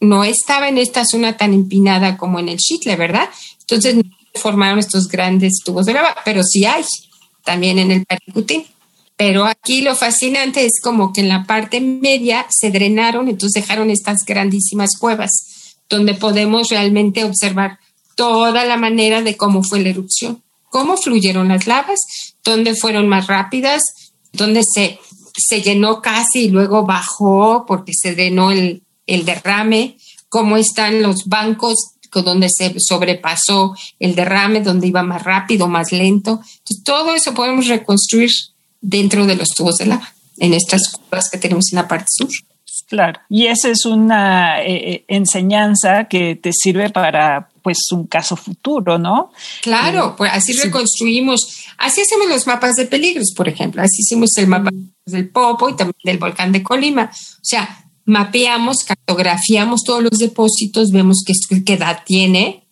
No 0.00 0.24
estaba 0.24 0.68
en 0.68 0.78
esta 0.78 1.04
zona 1.04 1.36
tan 1.36 1.54
empinada 1.54 2.16
como 2.16 2.40
en 2.40 2.48
el 2.48 2.56
Chitle, 2.56 2.96
¿verdad? 2.96 3.28
Entonces 3.60 3.94
formaron 4.38 4.78
estos 4.78 5.08
grandes 5.08 5.60
tubos 5.64 5.86
de 5.86 5.94
lava, 5.94 6.16
pero 6.24 6.42
sí 6.42 6.64
hay 6.64 6.84
también 7.44 7.78
en 7.78 7.90
el 7.90 8.06
Paricutín. 8.06 8.64
Pero 9.16 9.44
aquí 9.46 9.82
lo 9.82 9.96
fascinante 9.96 10.64
es 10.64 10.80
como 10.80 11.12
que 11.12 11.22
en 11.22 11.28
la 11.28 11.44
parte 11.44 11.80
media 11.80 12.46
se 12.50 12.70
drenaron, 12.70 13.28
entonces 13.28 13.62
dejaron 13.62 13.90
estas 13.90 14.18
grandísimas 14.24 14.90
cuevas 14.98 15.30
donde 15.88 16.14
podemos 16.14 16.68
realmente 16.68 17.24
observar 17.24 17.78
toda 18.14 18.64
la 18.64 18.76
manera 18.76 19.22
de 19.22 19.36
cómo 19.36 19.62
fue 19.62 19.80
la 19.80 19.88
erupción, 19.88 20.42
cómo 20.70 20.96
fluyeron 20.96 21.48
las 21.48 21.66
lavas, 21.66 22.00
dónde 22.44 22.74
fueron 22.74 23.08
más 23.08 23.26
rápidas, 23.26 23.82
dónde 24.32 24.62
se, 24.62 24.98
se 25.36 25.62
llenó 25.62 26.02
casi 26.02 26.44
y 26.44 26.48
luego 26.48 26.84
bajó 26.84 27.64
porque 27.66 27.92
se 27.94 28.14
drenó 28.14 28.50
el, 28.50 28.82
el 29.06 29.24
derrame, 29.24 29.96
cómo 30.28 30.56
están 30.56 31.02
los 31.02 31.24
bancos 31.26 31.94
donde 32.12 32.48
se 32.48 32.74
sobrepasó 32.78 33.74
el 33.98 34.14
derrame, 34.14 34.60
donde 34.60 34.86
iba 34.86 35.02
más 35.02 35.22
rápido, 35.22 35.68
más 35.68 35.92
lento. 35.92 36.40
Entonces, 36.58 36.82
todo 36.84 37.14
eso 37.14 37.34
podemos 37.34 37.66
reconstruir 37.66 38.30
dentro 38.80 39.26
de 39.26 39.36
los 39.36 39.48
tubos 39.50 39.76
de 39.76 39.86
lava, 39.86 40.12
en 40.38 40.54
estas 40.54 40.92
cuevas 41.08 41.30
que 41.30 41.38
tenemos 41.38 41.72
en 41.72 41.76
la 41.76 41.88
parte 41.88 42.06
sur. 42.08 42.28
Claro, 42.88 43.20
y 43.28 43.46
esa 43.46 43.68
es 43.68 43.84
una 43.84 44.62
eh, 44.62 44.92
eh, 44.92 45.04
enseñanza 45.08 46.04
que 46.04 46.36
te 46.36 46.52
sirve 46.54 46.88
para 46.88 47.50
pues 47.62 47.78
un 47.92 48.06
caso 48.06 48.34
futuro, 48.34 48.98
¿no? 48.98 49.30
Claro, 49.60 50.14
pues 50.16 50.30
así 50.32 50.54
reconstruimos, 50.54 51.66
así 51.76 52.00
hacemos 52.00 52.28
los 52.28 52.46
mapas 52.46 52.76
de 52.76 52.86
peligros, 52.86 53.34
por 53.36 53.46
ejemplo, 53.46 53.82
así 53.82 54.00
hicimos 54.00 54.30
el 54.38 54.46
mapa 54.46 54.70
del 55.04 55.28
Popo 55.28 55.68
y 55.68 55.76
también 55.76 55.96
del 56.02 56.16
volcán 56.16 56.50
de 56.50 56.62
Colima. 56.62 57.10
O 57.12 57.40
sea, 57.42 57.84
mapeamos, 58.08 58.78
cartografiamos 58.86 59.82
todos 59.84 60.02
los 60.02 60.18
depósitos, 60.18 60.90
vemos 60.90 61.22
qué, 61.26 61.34
qué 61.60 61.74
edad 61.74 62.00
tiene, 62.06 62.64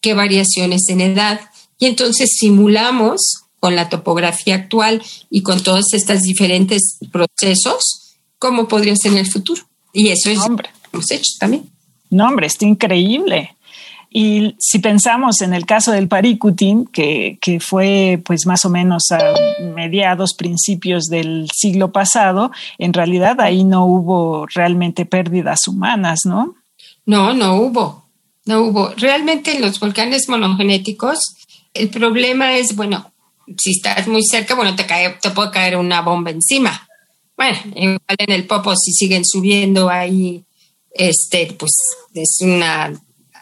qué 0.00 0.14
variaciones 0.14 0.88
en 0.88 1.02
edad, 1.02 1.40
y 1.78 1.86
entonces 1.86 2.30
simulamos 2.38 3.20
con 3.60 3.76
la 3.76 3.90
topografía 3.90 4.54
actual 4.54 5.02
y 5.28 5.42
con 5.42 5.62
todos 5.62 5.92
estos 5.92 6.22
diferentes 6.22 6.98
procesos 7.12 8.16
cómo 8.38 8.66
podría 8.66 8.96
ser 8.96 9.12
en 9.12 9.18
el 9.18 9.30
futuro. 9.30 9.62
Y 9.92 10.08
eso 10.08 10.30
es 10.30 10.38
lo 10.38 10.56
que 10.56 10.70
hemos 10.92 11.10
hecho 11.10 11.32
también. 11.38 11.68
No, 12.08 12.26
hombre, 12.26 12.46
está 12.46 12.64
increíble. 12.64 13.56
Y 14.10 14.54
si 14.58 14.78
pensamos 14.78 15.42
en 15.42 15.52
el 15.52 15.66
caso 15.66 15.92
del 15.92 16.08
Paricutín, 16.08 16.86
que, 16.86 17.38
que, 17.42 17.60
fue 17.60 18.22
pues 18.24 18.46
más 18.46 18.64
o 18.64 18.70
menos 18.70 19.10
a 19.10 19.18
mediados, 19.74 20.34
principios 20.34 21.04
del 21.04 21.48
siglo 21.52 21.92
pasado, 21.92 22.50
en 22.78 22.94
realidad 22.94 23.40
ahí 23.40 23.64
no 23.64 23.84
hubo 23.84 24.46
realmente 24.46 25.04
pérdidas 25.04 25.68
humanas, 25.68 26.20
¿no? 26.24 26.56
No, 27.04 27.34
no 27.34 27.56
hubo, 27.56 28.04
no 28.46 28.60
hubo. 28.62 28.88
Realmente 28.96 29.56
en 29.56 29.60
los 29.60 29.78
volcanes 29.78 30.28
monogenéticos, 30.28 31.18
el 31.74 31.90
problema 31.90 32.56
es, 32.56 32.74
bueno, 32.74 33.12
si 33.58 33.72
estás 33.72 34.08
muy 34.08 34.22
cerca, 34.24 34.54
bueno, 34.54 34.74
te, 34.74 34.86
cae, 34.86 35.18
te 35.20 35.30
puede 35.30 35.50
caer 35.50 35.76
una 35.76 36.00
bomba 36.00 36.30
encima. 36.30 36.88
Bueno, 37.36 37.58
igual 37.74 38.16
en 38.18 38.32
el 38.32 38.46
Popo, 38.46 38.74
si 38.74 38.92
siguen 38.92 39.24
subiendo 39.24 39.88
ahí, 39.88 40.44
este, 40.90 41.54
pues 41.58 41.72
es 42.14 42.38
una 42.40 42.92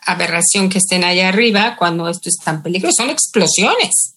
aberración 0.07 0.69
que 0.69 0.79
estén 0.79 1.05
allá 1.05 1.29
arriba 1.29 1.77
cuando 1.77 2.09
esto 2.09 2.29
es 2.29 2.37
tan 2.42 2.62
peligroso. 2.62 3.03
Son 3.03 3.11
explosiones 3.11 4.16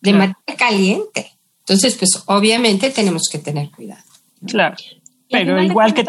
de 0.00 0.12
materia 0.12 0.56
caliente. 0.56 1.32
Entonces, 1.60 1.96
pues 1.96 2.22
obviamente 2.26 2.90
tenemos 2.90 3.24
que 3.30 3.38
tener 3.38 3.70
cuidado. 3.70 4.02
Claro. 4.46 4.76
Pero 5.30 5.62
igual 5.62 5.94
que, 5.94 6.04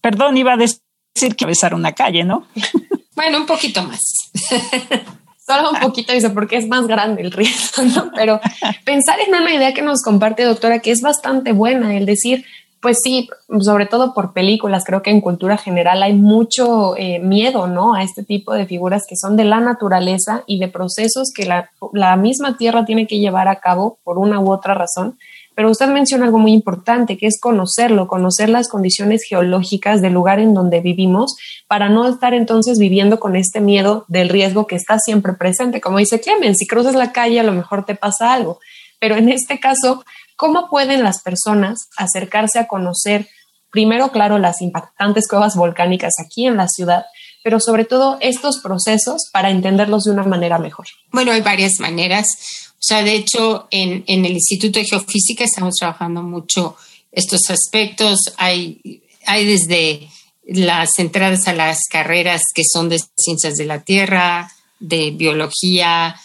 perdón, 0.00 0.36
iba 0.36 0.54
a 0.54 0.56
decir 0.56 1.36
que 1.36 1.46
besar 1.46 1.74
una 1.74 1.92
calle, 1.92 2.22
¿no? 2.22 2.46
bueno, 3.16 3.38
un 3.38 3.46
poquito 3.46 3.82
más. 3.82 4.00
Solo 5.46 5.70
un 5.70 5.80
poquito, 5.80 6.12
dice, 6.12 6.30
porque 6.30 6.58
es 6.58 6.68
más 6.68 6.86
grande 6.86 7.22
el 7.22 7.32
riesgo, 7.32 7.82
¿no? 7.82 8.12
Pero 8.14 8.40
pensar 8.84 9.18
en 9.20 9.34
una 9.34 9.52
idea 9.52 9.74
que 9.74 9.82
nos 9.82 10.02
comparte, 10.02 10.44
doctora, 10.44 10.78
que 10.78 10.92
es 10.92 11.00
bastante 11.00 11.52
buena, 11.52 11.96
el 11.96 12.06
decir, 12.06 12.44
pues 12.80 12.98
sí, 13.02 13.28
sobre 13.60 13.86
todo 13.86 14.14
por 14.14 14.32
películas, 14.32 14.84
creo 14.86 15.02
que 15.02 15.10
en 15.10 15.20
cultura 15.20 15.58
general 15.58 16.02
hay 16.02 16.14
mucho 16.14 16.96
eh, 16.96 17.18
miedo, 17.18 17.66
¿no? 17.66 17.94
A 17.94 18.02
este 18.02 18.22
tipo 18.22 18.54
de 18.54 18.66
figuras 18.66 19.02
que 19.06 19.16
son 19.16 19.36
de 19.36 19.44
la 19.44 19.60
naturaleza 19.60 20.44
y 20.46 20.58
de 20.58 20.68
procesos 20.68 21.30
que 21.34 21.44
la, 21.44 22.16
misma 22.16 22.56
tierra 22.56 22.86
tiene 22.86 23.06
que 23.06 23.18
llevar 23.18 23.48
a 23.48 23.60
cabo 23.60 23.98
por 24.02 24.18
una 24.18 24.40
u 24.40 24.50
otra 24.50 24.74
razón. 24.74 25.18
pero 25.54 25.70
usted 25.70 25.88
menciona 25.88 26.24
algo 26.24 26.38
muy 26.38 26.52
importante, 26.52 27.18
que 27.18 27.26
es 27.26 27.38
conocerlo, 27.38 28.08
conocer 28.08 28.48
las 28.48 28.68
condiciones 28.68 29.24
geológicas 29.24 30.00
del 30.00 30.14
lugar 30.14 30.38
en 30.38 30.54
donde 30.54 30.80
vivimos, 30.80 31.36
para 31.66 31.90
no 31.90 32.08
estar 32.08 32.32
entonces 32.32 32.78
viviendo 32.78 33.20
con 33.20 33.36
este 33.36 33.60
miedo 33.60 34.06
del 34.08 34.30
riesgo 34.30 34.66
que 34.66 34.76
está 34.76 34.98
siempre 34.98 35.34
presente. 35.34 35.82
Como 35.82 35.98
dice 35.98 36.18
Clemen, 36.18 36.54
si 36.54 36.66
cruzas 36.66 36.94
la 36.94 37.12
calle 37.12 37.40
a 37.40 37.42
lo 37.42 37.52
mejor 37.52 37.84
te 37.84 37.94
pasa 37.94 38.32
algo, 38.32 38.58
pero 39.00 39.16
en 39.16 39.28
este 39.28 39.58
caso, 39.58 40.04
¿cómo 40.40 40.70
pueden 40.70 41.04
las 41.04 41.20
personas 41.20 41.90
acercarse 41.98 42.58
a 42.58 42.66
conocer, 42.66 43.28
primero, 43.70 44.10
claro, 44.10 44.38
las 44.38 44.62
impactantes 44.62 45.28
cuevas 45.28 45.54
volcánicas 45.54 46.14
aquí 46.18 46.46
en 46.46 46.56
la 46.56 46.66
ciudad? 46.66 47.04
pero 47.42 47.58
sobre 47.58 47.84
todo 47.84 48.18
estos 48.20 48.58
procesos 48.58 49.30
para 49.32 49.50
entenderlos 49.50 50.04
de 50.04 50.10
una 50.10 50.24
manera 50.24 50.58
mejor. 50.58 50.86
Bueno, 51.10 51.32
hay 51.32 51.40
varias 51.40 51.80
maneras. 51.80 52.26
O 52.72 52.82
sea, 52.82 53.02
de 53.02 53.14
hecho, 53.14 53.66
en, 53.70 54.04
en 54.06 54.26
el 54.26 54.32
Instituto 54.32 54.78
de 54.78 54.84
Geofísica 54.84 55.44
estamos 55.44 55.74
trabajando 55.76 56.22
mucho 56.22 56.76
estos 57.12 57.40
aspectos. 57.48 58.18
Hay, 58.36 59.02
hay 59.26 59.46
desde 59.46 60.08
las 60.46 60.98
entradas 60.98 61.48
a 61.48 61.52
las 61.54 61.78
carreras 61.90 62.42
que 62.54 62.62
son 62.70 62.88
de 62.88 63.00
ciencias 63.16 63.54
de 63.54 63.64
la 63.64 63.80
Tierra, 63.80 64.52
de 64.78 65.10
biología, 65.10 66.16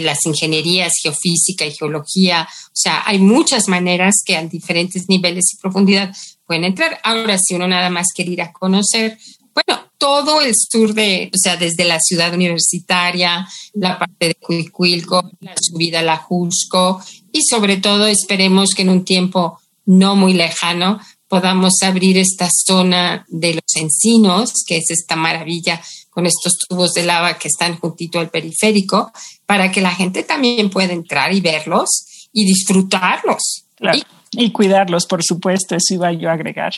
las 0.00 0.24
ingenierías 0.26 0.92
geofísica 1.02 1.66
y 1.66 1.72
geología. 1.72 2.48
O 2.66 2.70
sea, 2.74 3.02
hay 3.06 3.18
muchas 3.18 3.68
maneras 3.68 4.22
que 4.24 4.36
a 4.36 4.44
diferentes 4.44 5.08
niveles 5.08 5.52
y 5.52 5.56
profundidad 5.56 6.14
pueden 6.46 6.64
entrar. 6.64 6.98
Ahora, 7.02 7.38
si 7.38 7.54
uno 7.54 7.68
nada 7.68 7.90
más 7.90 8.08
quiere 8.14 8.32
ir 8.32 8.42
a 8.42 8.52
conocer, 8.52 9.18
bueno, 9.54 9.90
todo 9.98 10.40
el 10.40 10.54
sur 10.54 10.94
de, 10.94 11.30
o 11.34 11.38
sea, 11.38 11.56
desde 11.56 11.84
la 11.84 11.98
ciudad 12.00 12.32
universitaria, 12.32 13.48
la 13.74 13.98
parte 13.98 14.28
de 14.28 14.34
Cuicuilco, 14.36 15.30
la 15.40 15.54
subida 15.60 16.00
a 16.00 16.02
la 16.02 16.16
Jusco 16.16 17.02
y 17.32 17.42
sobre 17.42 17.78
todo 17.78 18.06
esperemos 18.06 18.70
que 18.70 18.82
en 18.82 18.90
un 18.90 19.04
tiempo 19.04 19.58
no 19.84 20.14
muy 20.14 20.34
lejano 20.34 21.00
podamos 21.26 21.74
abrir 21.82 22.18
esta 22.18 22.48
zona 22.50 23.26
de 23.28 23.54
los 23.54 23.76
encinos, 23.76 24.52
que 24.66 24.78
es 24.78 24.90
esta 24.90 25.16
maravilla 25.16 25.82
con 26.10 26.26
estos 26.26 26.54
tubos 26.68 26.92
de 26.94 27.04
lava 27.04 27.38
que 27.38 27.48
están 27.48 27.78
juntito 27.78 28.18
al 28.18 28.30
periférico, 28.30 29.12
para 29.48 29.72
que 29.72 29.80
la 29.80 29.90
gente 29.90 30.24
también 30.24 30.68
pueda 30.68 30.92
entrar 30.92 31.32
y 31.32 31.40
verlos 31.40 32.28
y 32.34 32.44
disfrutarlos. 32.44 33.64
y 34.32 34.52
cuidarlos, 34.52 35.06
por 35.06 35.24
supuesto, 35.24 35.74
eso 35.74 35.94
iba 35.94 36.12
yo 36.12 36.28
a 36.28 36.34
agregar. 36.34 36.74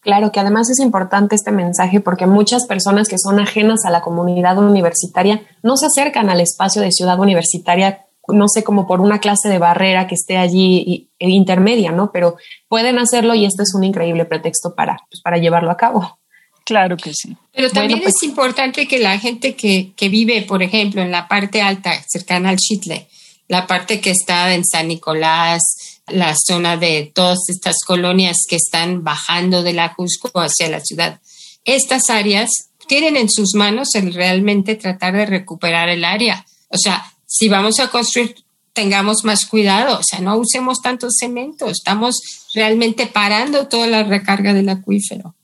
Claro 0.00 0.32
que 0.32 0.40
además 0.40 0.70
es 0.70 0.80
importante 0.80 1.34
este 1.34 1.52
mensaje 1.52 2.00
porque 2.00 2.26
muchas 2.26 2.66
personas 2.66 3.08
que 3.08 3.18
son 3.18 3.40
ajenas 3.40 3.84
a 3.84 3.90
la 3.90 4.00
comunidad 4.00 4.56
universitaria 4.56 5.42
no 5.62 5.76
se 5.76 5.84
acercan 5.84 6.30
al 6.30 6.40
espacio 6.40 6.80
de 6.80 6.92
ciudad 6.92 7.20
universitaria, 7.20 8.06
no 8.28 8.48
sé, 8.48 8.64
como 8.64 8.86
por 8.86 9.02
una 9.02 9.18
clase 9.18 9.50
de 9.50 9.58
barrera 9.58 10.06
que 10.06 10.14
esté 10.14 10.38
allí 10.38 11.10
e 11.18 11.28
intermedia, 11.28 11.92
¿no? 11.92 12.10
Pero 12.10 12.36
pueden 12.68 12.98
hacerlo 12.98 13.34
y 13.34 13.44
este 13.44 13.64
es 13.64 13.74
un 13.74 13.84
increíble 13.84 14.24
pretexto 14.24 14.74
para, 14.74 14.96
pues, 15.10 15.20
para 15.22 15.36
llevarlo 15.36 15.70
a 15.70 15.76
cabo. 15.76 16.18
Claro 16.64 16.96
que 16.96 17.12
sí. 17.12 17.36
Pero 17.52 17.70
también 17.70 18.00
pues 18.00 18.14
es 18.16 18.22
importante 18.22 18.88
que 18.88 18.98
la 18.98 19.18
gente 19.18 19.54
que, 19.54 19.92
que, 19.94 20.08
vive, 20.08 20.42
por 20.42 20.62
ejemplo, 20.62 21.02
en 21.02 21.10
la 21.10 21.28
parte 21.28 21.60
alta, 21.60 22.02
cercana 22.08 22.48
al 22.48 22.56
Chitle, 22.56 23.06
la 23.48 23.66
parte 23.66 24.00
que 24.00 24.10
está 24.10 24.54
en 24.54 24.64
San 24.64 24.88
Nicolás, 24.88 25.62
la 26.08 26.34
zona 26.34 26.76
de 26.76 27.12
todas 27.14 27.38
estas 27.48 27.76
colonias 27.86 28.38
que 28.48 28.56
están 28.56 29.04
bajando 29.04 29.62
de 29.62 29.74
la 29.74 29.94
Cusco 29.94 30.30
hacia 30.34 30.68
la 30.68 30.80
ciudad. 30.80 31.20
Estas 31.64 32.10
áreas 32.10 32.50
tienen 32.86 33.16
en 33.16 33.30
sus 33.30 33.54
manos 33.54 33.94
el 33.94 34.12
realmente 34.12 34.74
tratar 34.74 35.14
de 35.14 35.26
recuperar 35.26 35.88
el 35.88 36.04
área. 36.04 36.44
O 36.68 36.78
sea, 36.78 37.12
si 37.26 37.48
vamos 37.48 37.80
a 37.80 37.88
construir, 37.88 38.34
tengamos 38.72 39.24
más 39.24 39.46
cuidado, 39.46 39.98
o 39.98 40.02
sea, 40.02 40.20
no 40.20 40.36
usemos 40.36 40.80
tanto 40.82 41.08
cemento, 41.10 41.68
estamos 41.68 42.20
realmente 42.54 43.06
parando 43.06 43.68
toda 43.68 43.86
la 43.86 44.02
recarga 44.02 44.52
del 44.52 44.68
acuífero. 44.68 45.34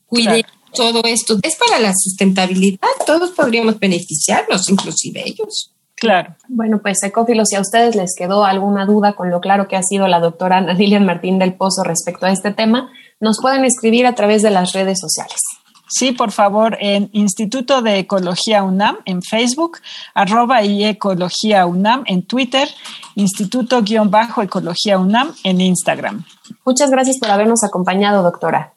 Todo 0.73 1.01
esto. 1.05 1.37
Es 1.41 1.55
para 1.55 1.79
la 1.79 1.93
sustentabilidad, 1.95 2.79
todos 3.05 3.31
podríamos 3.31 3.79
beneficiarnos, 3.79 4.69
inclusive 4.69 5.23
ellos. 5.25 5.73
Claro. 5.95 6.35
Bueno, 6.47 6.79
pues 6.81 7.03
ecófilos, 7.03 7.49
si 7.49 7.55
a 7.55 7.61
ustedes 7.61 7.95
les 7.95 8.15
quedó 8.17 8.43
alguna 8.43 8.87
duda 8.87 9.13
con 9.13 9.29
lo 9.29 9.39
claro 9.39 9.67
que 9.67 9.75
ha 9.75 9.83
sido 9.83 10.07
la 10.07 10.19
doctora 10.19 10.57
Ana 10.57 10.73
Lilian 10.73 11.05
Martín 11.05 11.37
del 11.37 11.53
Pozo 11.53 11.83
respecto 11.83 12.25
a 12.25 12.31
este 12.31 12.51
tema, 12.51 12.91
nos 13.19 13.37
pueden 13.39 13.65
escribir 13.65 14.07
a 14.07 14.15
través 14.15 14.41
de 14.41 14.49
las 14.49 14.73
redes 14.73 14.99
sociales. 14.99 15.39
Sí, 15.93 16.13
por 16.13 16.31
favor, 16.31 16.77
en 16.79 17.09
Instituto 17.11 17.81
de 17.81 17.99
Ecología 17.99 18.63
UNAM 18.63 18.99
en 19.05 19.21
Facebook, 19.21 19.79
arroba 20.13 20.63
y 20.63 20.85
Ecología 20.85 21.65
UNAM 21.65 22.03
en 22.07 22.23
Twitter, 22.25 22.69
Instituto-Ecología 23.15 24.97
UNAM 24.97 25.33
en 25.43 25.59
Instagram. 25.59 26.23
Muchas 26.65 26.89
gracias 26.89 27.17
por 27.19 27.29
habernos 27.29 27.63
acompañado, 27.65 28.23
doctora. 28.23 28.73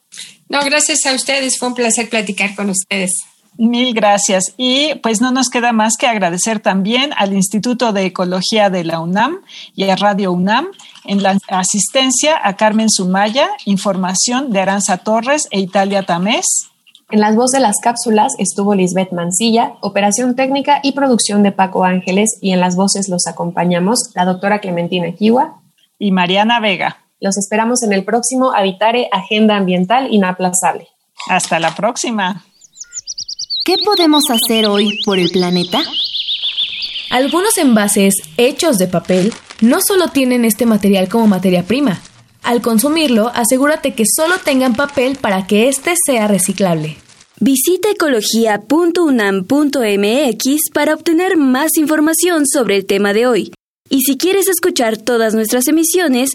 No, 0.49 0.63
gracias 0.63 1.05
a 1.05 1.13
ustedes, 1.13 1.57
fue 1.57 1.69
un 1.69 1.75
placer 1.75 2.09
platicar 2.09 2.55
con 2.55 2.69
ustedes. 2.69 3.25
Mil 3.57 3.93
gracias. 3.93 4.53
Y 4.57 4.95
pues 4.95 5.21
no 5.21 5.31
nos 5.31 5.49
queda 5.49 5.71
más 5.71 5.93
que 5.97 6.07
agradecer 6.07 6.59
también 6.59 7.11
al 7.17 7.33
Instituto 7.33 7.93
de 7.93 8.05
Ecología 8.05 8.69
de 8.69 8.83
la 8.83 8.99
UNAM 8.99 9.39
y 9.75 9.89
a 9.89 9.95
Radio 9.95 10.33
UNAM 10.33 10.67
en 11.05 11.23
la 11.23 11.37
asistencia 11.47 12.37
a 12.43 12.57
Carmen 12.57 12.89
Sumaya, 12.89 13.47
información 13.63 14.51
de 14.51 14.59
Aranza 14.59 14.97
Torres 14.97 15.47
e 15.51 15.61
Italia 15.61 16.03
Tamés. 16.03 16.69
En 17.11 17.21
las 17.21 17.35
voces 17.35 17.59
de 17.59 17.67
las 17.67 17.77
cápsulas 17.81 18.33
estuvo 18.39 18.75
Lisbeth 18.75 19.13
Mancilla, 19.13 19.73
operación 19.81 20.35
técnica 20.35 20.79
y 20.83 20.91
producción 20.91 21.43
de 21.43 21.51
Paco 21.51 21.85
Ángeles 21.85 22.37
y 22.41 22.51
en 22.51 22.59
las 22.59 22.75
voces 22.75 23.07
los 23.07 23.25
acompañamos 23.27 24.09
la 24.15 24.25
doctora 24.25 24.59
Clementina 24.59 25.13
Kiwa 25.13 25.61
y 25.97 26.11
Mariana 26.11 26.59
Vega. 26.59 27.04
Los 27.25 27.37
esperamos 27.39 27.81
en 27.81 27.91
el 27.91 28.05
próximo 28.05 28.53
Habitare 28.53 29.09
Agenda 29.11 29.57
Ambiental 29.57 30.13
Inaplazable. 30.13 30.89
Hasta 31.27 31.59
la 31.59 31.73
próxima. 31.73 32.45
¿Qué 33.65 33.77
podemos 33.83 34.25
hacer 34.29 34.67
hoy 34.67 34.99
por 35.05 35.17
el 35.17 35.31
planeta? 35.31 35.81
Algunos 37.09 37.57
envases 37.57 38.13
hechos 38.37 38.77
de 38.77 38.87
papel 38.87 39.33
no 39.59 39.79
solo 39.81 40.09
tienen 40.09 40.45
este 40.45 40.67
material 40.67 41.09
como 41.09 41.25
materia 41.25 41.63
prima. 41.63 41.99
Al 42.43 42.61
consumirlo, 42.61 43.31
asegúrate 43.33 43.95
que 43.95 44.03
solo 44.05 44.35
tengan 44.45 44.75
papel 44.75 45.15
para 45.15 45.47
que 45.47 45.67
éste 45.67 45.95
sea 46.05 46.27
reciclable. 46.27 46.95
Visita 47.39 47.89
ecología.unam.mx 47.89 50.69
para 50.71 50.93
obtener 50.93 51.37
más 51.37 51.71
información 51.77 52.45
sobre 52.45 52.75
el 52.75 52.85
tema 52.85 53.13
de 53.13 53.25
hoy. 53.25 53.51
Y 53.89 54.01
si 54.01 54.17
quieres 54.17 54.47
escuchar 54.47 54.97
todas 54.97 55.33
nuestras 55.33 55.67
emisiones, 55.67 56.34